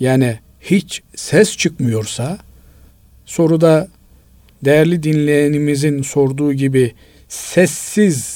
yani 0.00 0.38
hiç 0.60 1.02
ses 1.16 1.56
çıkmıyorsa 1.56 2.38
soruda 3.24 3.88
değerli 4.64 5.02
dinleyenimizin 5.02 6.02
sorduğu 6.02 6.52
gibi 6.52 6.92
sessiz 7.28 8.33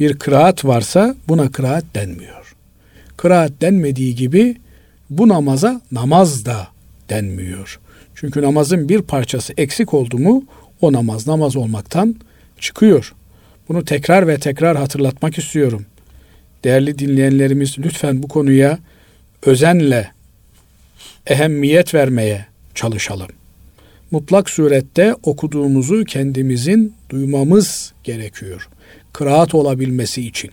bir 0.00 0.18
kıraat 0.18 0.64
varsa 0.64 1.14
buna 1.28 1.50
kıraat 1.50 1.84
denmiyor. 1.94 2.56
Kıraat 3.16 3.52
denmediği 3.60 4.14
gibi 4.14 4.56
bu 5.10 5.28
namaza 5.28 5.80
namaz 5.92 6.44
da 6.44 6.68
denmiyor. 7.08 7.80
Çünkü 8.14 8.42
namazın 8.42 8.88
bir 8.88 9.02
parçası 9.02 9.52
eksik 9.56 9.94
oldu 9.94 10.18
mu 10.18 10.44
o 10.80 10.92
namaz 10.92 11.26
namaz 11.26 11.56
olmaktan 11.56 12.16
çıkıyor. 12.60 13.14
Bunu 13.68 13.84
tekrar 13.84 14.28
ve 14.28 14.38
tekrar 14.38 14.76
hatırlatmak 14.76 15.38
istiyorum. 15.38 15.86
Değerli 16.64 16.98
dinleyenlerimiz 16.98 17.78
lütfen 17.78 18.22
bu 18.22 18.28
konuya 18.28 18.78
özenle 19.42 20.10
ehemmiyet 21.26 21.94
vermeye 21.94 22.46
çalışalım. 22.74 23.28
Mutlak 24.10 24.50
surette 24.50 25.14
okuduğumuzu 25.22 26.04
kendimizin 26.04 26.94
duymamız 27.10 27.92
gerekiyor. 28.04 28.68
Kıraat 29.18 29.54
olabilmesi 29.54 30.26
için. 30.26 30.50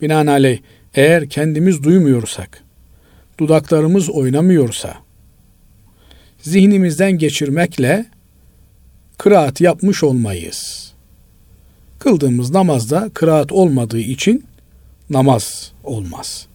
Binaenaleyh 0.00 0.58
eğer 0.94 1.28
kendimiz 1.28 1.82
duymuyorsak, 1.82 2.64
dudaklarımız 3.38 4.10
oynamıyorsa, 4.10 4.96
zihnimizden 6.40 7.12
geçirmekle 7.12 8.06
kıraat 9.18 9.60
yapmış 9.60 10.04
olmayız. 10.04 10.92
Kıldığımız 11.98 12.50
namazda 12.50 13.10
kıraat 13.14 13.52
olmadığı 13.52 14.00
için 14.00 14.44
namaz 15.10 15.72
olmaz. 15.82 16.46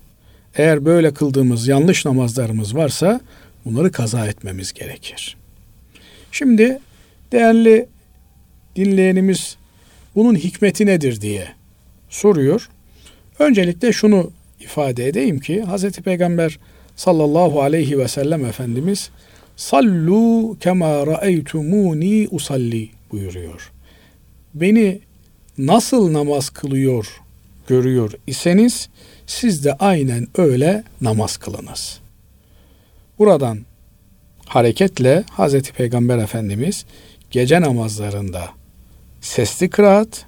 Eğer 0.56 0.86
böyle 0.86 1.14
kıldığımız 1.14 1.68
yanlış 1.68 2.06
namazlarımız 2.06 2.76
varsa 2.76 3.22
bunları 3.66 3.92
kaza 3.92 4.28
etmemiz 4.28 4.74
gerekir. 4.74 5.38
Şimdi 6.32 6.80
değerli 7.32 7.88
dinleyenimiz 8.76 9.59
bunun 10.16 10.36
hikmeti 10.36 10.86
nedir 10.86 11.22
diye 11.22 11.48
soruyor. 12.10 12.70
Öncelikle 13.40 13.94
şunu 13.94 14.32
ifade 14.60 15.08
edeyim 15.08 15.40
ki 15.40 15.64
Hz. 15.66 15.92
Peygamber 15.92 16.60
sallallahu 16.96 17.62
aleyhi 17.62 18.00
ve 18.00 18.08
sellem 18.08 18.46
Efendimiz 18.46 19.10
sallu 19.56 20.58
kema 20.60 21.08
ra'eytumuni 21.08 22.28
usalli 22.32 22.90
buyuruyor. 23.12 23.72
Beni 24.54 25.00
nasıl 25.58 26.14
namaz 26.14 26.50
kılıyor 26.50 27.22
görüyor 27.68 28.12
iseniz 28.28 28.90
siz 29.28 29.66
de 29.66 29.74
aynen 29.74 30.28
öyle 30.38 30.84
namaz 31.02 31.38
kılınız. 31.38 32.00
Buradan 33.20 33.60
hareketle 34.46 35.24
Hz. 35.38 35.62
Peygamber 35.62 36.18
Efendimiz 36.18 36.86
gece 37.32 37.62
namazlarında 37.62 38.59
sesli 39.22 39.70
kıraat, 39.70 40.26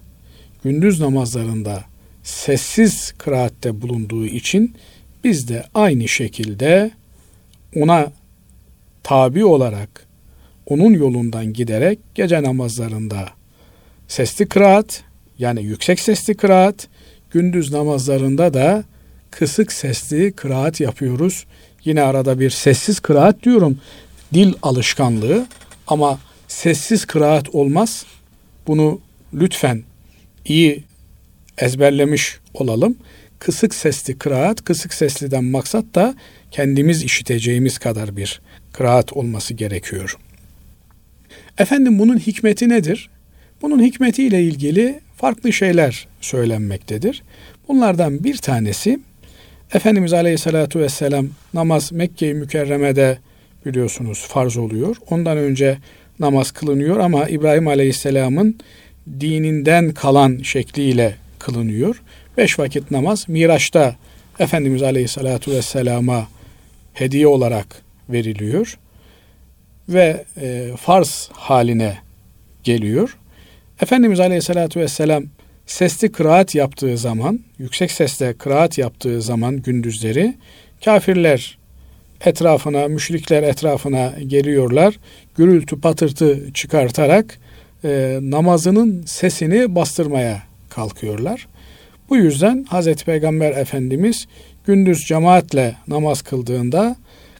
gündüz 0.63 0.99
namazlarında 0.99 1.83
sessiz 2.23 3.13
kıraatte 3.17 3.81
bulunduğu 3.81 4.25
için 4.25 4.75
biz 5.23 5.47
de 5.47 5.63
aynı 5.73 6.07
şekilde 6.07 6.91
ona 7.75 8.11
tabi 9.03 9.45
olarak 9.45 10.07
onun 10.65 10.93
yolundan 10.93 11.53
giderek 11.53 11.99
gece 12.15 12.43
namazlarında 12.43 13.29
sesli 14.07 14.45
kıraat 14.45 15.03
yani 15.39 15.63
yüksek 15.63 15.99
sesli 15.99 16.33
kıraat, 16.33 16.87
gündüz 17.31 17.71
namazlarında 17.71 18.53
da 18.53 18.83
kısık 19.31 19.71
sesli 19.71 20.31
kıraat 20.31 20.79
yapıyoruz. 20.79 21.45
Yine 21.85 22.01
arada 22.01 22.39
bir 22.39 22.49
sessiz 22.49 22.99
kıraat 22.99 23.43
diyorum. 23.43 23.79
Dil 24.33 24.53
alışkanlığı 24.61 25.47
ama 25.87 26.19
sessiz 26.47 27.05
kıraat 27.05 27.55
olmaz. 27.55 28.05
Bunu 28.67 29.01
lütfen 29.33 29.83
iyi 30.45 30.83
ezberlemiş 31.57 32.37
olalım. 32.53 32.97
Kısık 33.39 33.75
sesli 33.75 34.17
kıraat, 34.17 34.65
kısık 34.65 34.93
sesliden 34.93 35.43
maksat 35.43 35.85
da 35.95 36.15
kendimiz 36.51 37.03
işiteceğimiz 37.03 37.77
kadar 37.77 38.17
bir 38.17 38.41
kıraat 38.73 39.13
olması 39.13 39.53
gerekiyor. 39.53 40.17
Efendim 41.57 41.99
bunun 41.99 42.17
hikmeti 42.17 42.69
nedir? 42.69 43.09
Bunun 43.61 43.83
hikmetiyle 43.83 44.43
ilgili 44.43 44.99
farklı 45.17 45.53
şeyler 45.53 46.07
söylenmektedir. 46.21 47.23
Bunlardan 47.67 48.23
bir 48.23 48.37
tanesi 48.37 48.99
Efendimiz 49.73 50.13
Aleyhisselatü 50.13 50.79
Vesselam 50.79 51.27
namaz 51.53 51.91
Mekke-i 51.91 52.33
Mükerreme'de 52.33 53.17
biliyorsunuz 53.65 54.25
farz 54.27 54.57
oluyor. 54.57 54.95
Ondan 55.09 55.37
önce 55.37 55.77
namaz 56.21 56.51
kılınıyor 56.51 56.99
ama 56.99 57.27
İbrahim 57.27 57.67
Aleyhisselam'ın 57.67 58.59
dininden 59.19 59.93
kalan 59.93 60.37
şekliyle 60.43 61.15
kılınıyor. 61.39 62.01
Beş 62.37 62.59
vakit 62.59 62.91
namaz 62.91 63.25
Miraç'ta 63.27 63.95
Efendimiz 64.39 64.83
Aleyhisselatü 64.83 65.51
Vesselam'a 65.51 66.27
hediye 66.93 67.27
olarak 67.27 67.81
veriliyor 68.09 68.77
ve 69.89 70.25
e, 70.41 70.71
farz 70.77 71.29
haline 71.33 71.97
geliyor. 72.63 73.17
Efendimiz 73.81 74.19
Aleyhisselatü 74.19 74.79
Vesselam 74.79 75.23
sesli 75.65 76.11
kıraat 76.11 76.55
yaptığı 76.55 76.97
zaman, 76.97 77.39
yüksek 77.57 77.91
sesle 77.91 78.33
kıraat 78.33 78.77
yaptığı 78.77 79.21
zaman 79.21 79.57
gündüzleri 79.57 80.33
kafirler 80.85 81.57
etrafına, 82.25 82.87
müşrikler 82.87 83.43
etrafına 83.43 84.13
geliyorlar. 84.27 84.99
Gürültü 85.35 85.81
patırtı 85.81 86.53
çıkartarak 86.53 87.37
e, 87.83 88.19
namazının 88.21 89.03
sesini 89.05 89.75
bastırmaya 89.75 90.43
kalkıyorlar. 90.69 91.47
Bu 92.09 92.17
yüzden 92.17 92.65
Hazreti 92.69 93.05
Peygamber 93.05 93.51
Efendimiz 93.51 94.27
gündüz 94.65 94.99
cemaatle 94.99 95.75
namaz 95.87 96.21
kıldığında 96.21 96.95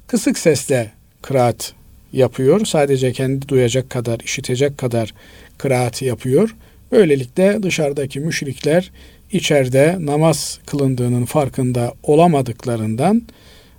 kısık 0.08 0.38
sesle 0.38 0.92
kıraat 1.22 1.74
yapıyor. 2.14 2.66
Sadece 2.66 3.12
kendi 3.12 3.48
duyacak 3.48 3.90
kadar, 3.90 4.20
işitecek 4.20 4.78
kadar 4.78 5.14
kıraat 5.58 6.02
yapıyor. 6.02 6.56
Böylelikle 6.92 7.64
dışarıdaki 7.64 8.20
müşrikler 8.20 8.92
içeride 9.32 9.98
namaz 10.00 10.60
kılındığının 10.66 11.26
farkında 11.26 11.94
olamadıklarından 12.04 13.22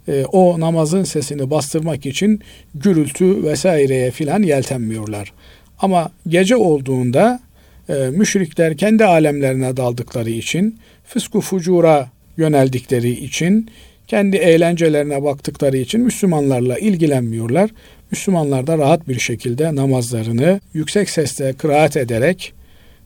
e, 0.08 0.24
o 0.24 0.60
namazın 0.60 1.04
sesini 1.04 1.50
bastırmak 1.50 2.06
için 2.06 2.40
gürültü 2.74 3.44
vesaireye 3.44 4.10
filan 4.10 4.42
yeltenmiyorlar. 4.42 5.32
Ama 5.78 6.10
gece 6.28 6.56
olduğunda 6.56 7.40
e, 7.88 7.94
müşrikler 7.94 8.76
kendi 8.76 9.04
alemlerine 9.04 9.76
daldıkları 9.76 10.30
için, 10.30 10.78
fısku 11.04 11.40
fucura 11.40 12.10
yöneldikleri 12.36 13.10
için 13.10 13.70
kendi 14.06 14.36
eğlencelerine 14.36 15.22
baktıkları 15.22 15.76
için 15.76 16.00
Müslümanlarla 16.00 16.78
ilgilenmiyorlar. 16.78 17.70
Müslümanlar 18.10 18.66
da 18.66 18.78
rahat 18.78 19.08
bir 19.08 19.18
şekilde 19.18 19.74
namazlarını 19.74 20.60
yüksek 20.74 21.10
sesle 21.10 21.52
kıraat 21.52 21.96
ederek 21.96 22.52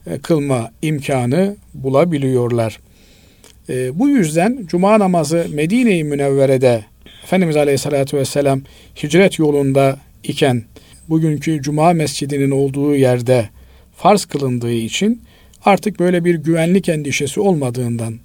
e, 0.07 0.17
kılma 0.17 0.71
imkanı 0.81 1.55
bulabiliyorlar. 1.73 2.79
E, 3.69 3.99
bu 3.99 4.09
yüzden 4.09 4.65
cuma 4.67 4.99
namazı 4.99 5.47
Medine-i 5.53 6.03
Münevvere'de 6.03 6.85
Efendimiz 7.23 7.57
Aleyhisselatü 7.57 8.17
Vesselam 8.17 8.61
hicret 9.03 9.39
yolunda 9.39 9.97
iken 10.23 10.63
bugünkü 11.09 11.61
cuma 11.61 11.93
mescidinin 11.93 12.51
olduğu 12.51 12.95
yerde 12.95 13.49
farz 13.95 14.25
kılındığı 14.25 14.71
için 14.71 15.21
artık 15.65 15.99
böyle 15.99 16.25
bir 16.25 16.35
güvenlik 16.35 16.89
endişesi 16.89 17.39
olmadığından 17.39 18.19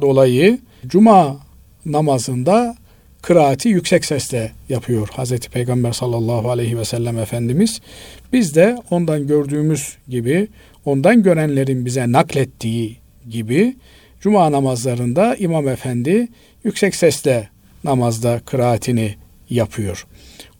dolayı 0.00 0.58
cuma 0.86 1.36
namazında 1.86 2.76
kıraati 3.22 3.68
yüksek 3.68 4.04
sesle 4.04 4.52
yapıyor 4.68 5.08
Hazreti 5.12 5.50
Peygamber 5.50 5.92
sallallahu 5.92 6.50
aleyhi 6.50 6.78
ve 6.78 6.84
sellem 6.84 7.18
Efendimiz. 7.18 7.80
Biz 8.32 8.54
de 8.54 8.76
ondan 8.90 9.26
gördüğümüz 9.26 9.96
gibi, 10.08 10.48
ondan 10.84 11.22
görenlerin 11.22 11.84
bize 11.84 12.12
naklettiği 12.12 12.96
gibi 13.30 13.76
cuma 14.20 14.52
namazlarında 14.52 15.36
İmam 15.36 15.68
Efendi 15.68 16.28
yüksek 16.64 16.94
sesle 16.94 17.48
namazda 17.84 18.40
kıraatini 18.46 19.14
yapıyor. 19.50 20.06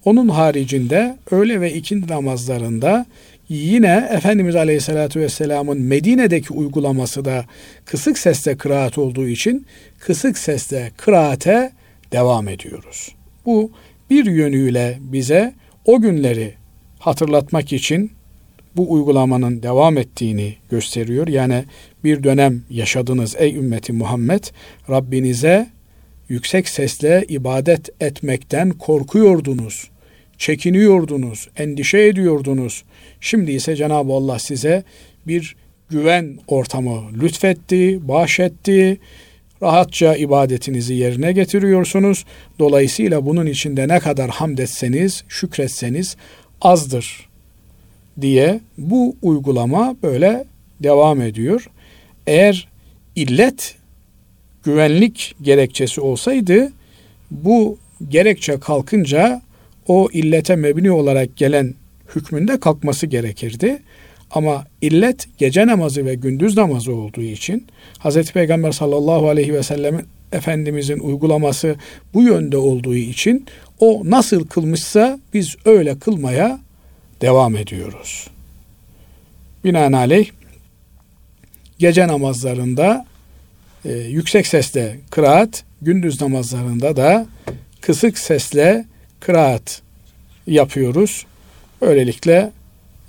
Onun 0.05 0.29
haricinde 0.29 1.17
öğle 1.31 1.61
ve 1.61 1.73
ikindi 1.75 2.13
namazlarında 2.13 3.07
yine 3.49 4.09
Efendimiz 4.13 4.57
Aleyhisselatü 4.57 5.21
Vesselam'ın 5.21 5.81
Medine'deki 5.81 6.53
uygulaması 6.53 7.25
da 7.25 7.45
kısık 7.85 8.19
sesle 8.19 8.57
kıraat 8.57 8.99
olduğu 8.99 9.29
için 9.29 9.67
kısık 9.99 10.39
sesle 10.39 10.93
kıraate 10.97 11.73
devam 12.13 12.49
ediyoruz. 12.49 13.15
Bu 13.47 13.71
bir 14.11 14.27
yönüyle 14.27 14.99
bize 15.01 15.55
o 15.85 16.01
günleri 16.01 16.55
hatırlatmak 16.99 17.73
için 17.73 18.18
bu 18.79 18.93
uygulamanın 18.93 19.63
devam 19.63 19.99
ettiğini 19.99 20.55
gösteriyor. 20.71 21.29
Yani 21.29 21.65
bir 22.05 22.23
dönem 22.23 22.63
yaşadınız 22.71 23.35
ey 23.39 23.57
ümmeti 23.57 23.93
Muhammed 23.93 24.45
Rabbinize 24.91 25.67
yüksek 26.29 26.69
sesle 26.69 27.25
ibadet 27.29 28.03
etmekten 28.03 28.71
korkuyordunuz, 28.71 29.91
çekiniyordunuz, 30.39 31.49
endişe 31.57 31.99
ediyordunuz. 31.99 32.85
Şimdi 33.21 33.53
ise 33.53 33.77
Cenab-ı 33.77 34.13
Allah 34.13 34.39
size 34.39 34.85
bir 35.27 35.57
güven 35.91 36.39
ortamı 36.47 37.13
lütfetti, 37.23 38.09
bahşetti. 38.09 38.99
Rahatça 39.63 40.17
ibadetinizi 40.17 40.95
yerine 40.95 41.33
getiriyorsunuz. 41.33 42.25
Dolayısıyla 42.59 43.27
bunun 43.27 43.47
içinde 43.47 43.89
ne 43.89 44.01
kadar 44.01 44.31
hamd 44.31 44.59
etseniz, 44.59 45.25
şükretseniz 45.29 46.17
azdır 46.61 47.28
diye 48.21 48.61
bu 48.79 49.17
uygulama 49.23 49.97
böyle 50.03 50.45
devam 50.83 51.23
ediyor. 51.23 51.71
Eğer 52.27 52.69
illet 53.17 53.75
güvenlik 54.65 55.35
gerekçesi 55.43 56.01
olsaydı 56.01 56.73
bu 57.31 57.79
gerekçe 58.09 58.61
kalkınca 58.61 59.43
o 59.89 60.09
illete 60.13 60.57
mebni 60.57 60.91
olarak 60.91 61.37
gelen 61.37 61.75
hükmünde 62.17 62.61
kalkması 62.61 63.07
gerekirdi. 63.07 63.83
Ama 64.31 64.65
illet 64.81 65.29
gece 65.39 65.67
namazı 65.67 66.07
ve 66.07 66.15
gündüz 66.15 66.57
namazı 66.57 66.95
olduğu 66.95 67.23
için 67.23 67.67
Hz. 68.05 68.33
Peygamber 68.33 68.73
sallallahu 68.73 69.29
aleyhi 69.29 69.55
ve 69.55 69.63
sellem 69.63 70.03
Efendimizin 70.33 70.99
uygulaması 70.99 71.77
bu 72.15 72.23
yönde 72.23 72.57
olduğu 72.57 72.95
için 72.95 73.47
o 73.81 74.03
nasıl 74.05 74.47
kılmışsa 74.47 75.19
biz 75.35 75.57
öyle 75.65 75.99
kılmaya 75.99 76.61
devam 77.21 77.57
ediyoruz. 77.57 78.27
Binaenaleyh 79.65 80.31
gece 81.79 82.09
namazlarında 82.09 83.07
e, 83.85 83.93
yüksek 83.93 84.47
sesle 84.47 85.01
kıraat, 85.11 85.65
gündüz 85.83 86.21
namazlarında 86.21 86.97
da 86.97 87.27
kısık 87.81 88.19
sesle 88.19 88.85
kıraat 89.21 89.83
yapıyoruz. 90.47 91.27
Böylelikle 91.81 92.53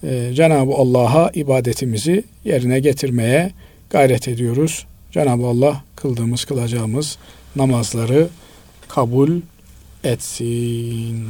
e, 0.03 0.32
Cenab-ı 0.34 0.74
Allah'a 0.74 1.32
ibadetimizi 1.34 2.24
yerine 2.45 2.80
getirmeye 2.80 3.51
gayret 3.89 4.28
ediyoruz. 4.28 4.86
Cenab-ı 5.12 5.45
Allah 5.45 5.84
kıldığımız, 5.95 6.45
kılacağımız 6.45 7.18
namazları 7.55 8.28
kabul 8.88 9.41
etsin. 10.03 11.28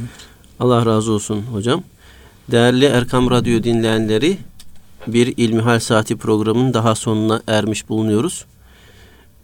Allah 0.60 0.86
razı 0.86 1.12
olsun 1.12 1.42
hocam. 1.42 1.82
Değerli 2.50 2.84
Erkam 2.84 3.30
Radyo 3.30 3.62
dinleyenleri, 3.62 4.38
bir 5.06 5.34
İlmihal 5.36 5.78
Saati 5.78 6.16
programının 6.16 6.74
daha 6.74 6.94
sonuna 6.94 7.42
ermiş 7.46 7.88
bulunuyoruz. 7.88 8.44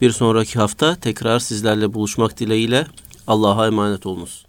Bir 0.01 0.11
sonraki 0.11 0.59
hafta 0.59 0.95
tekrar 0.95 1.39
sizlerle 1.39 1.95
buluşmak 1.95 2.39
dileğiyle 2.39 2.87
Allah'a 3.27 3.67
emanet 3.67 4.07
olunuz. 4.07 4.46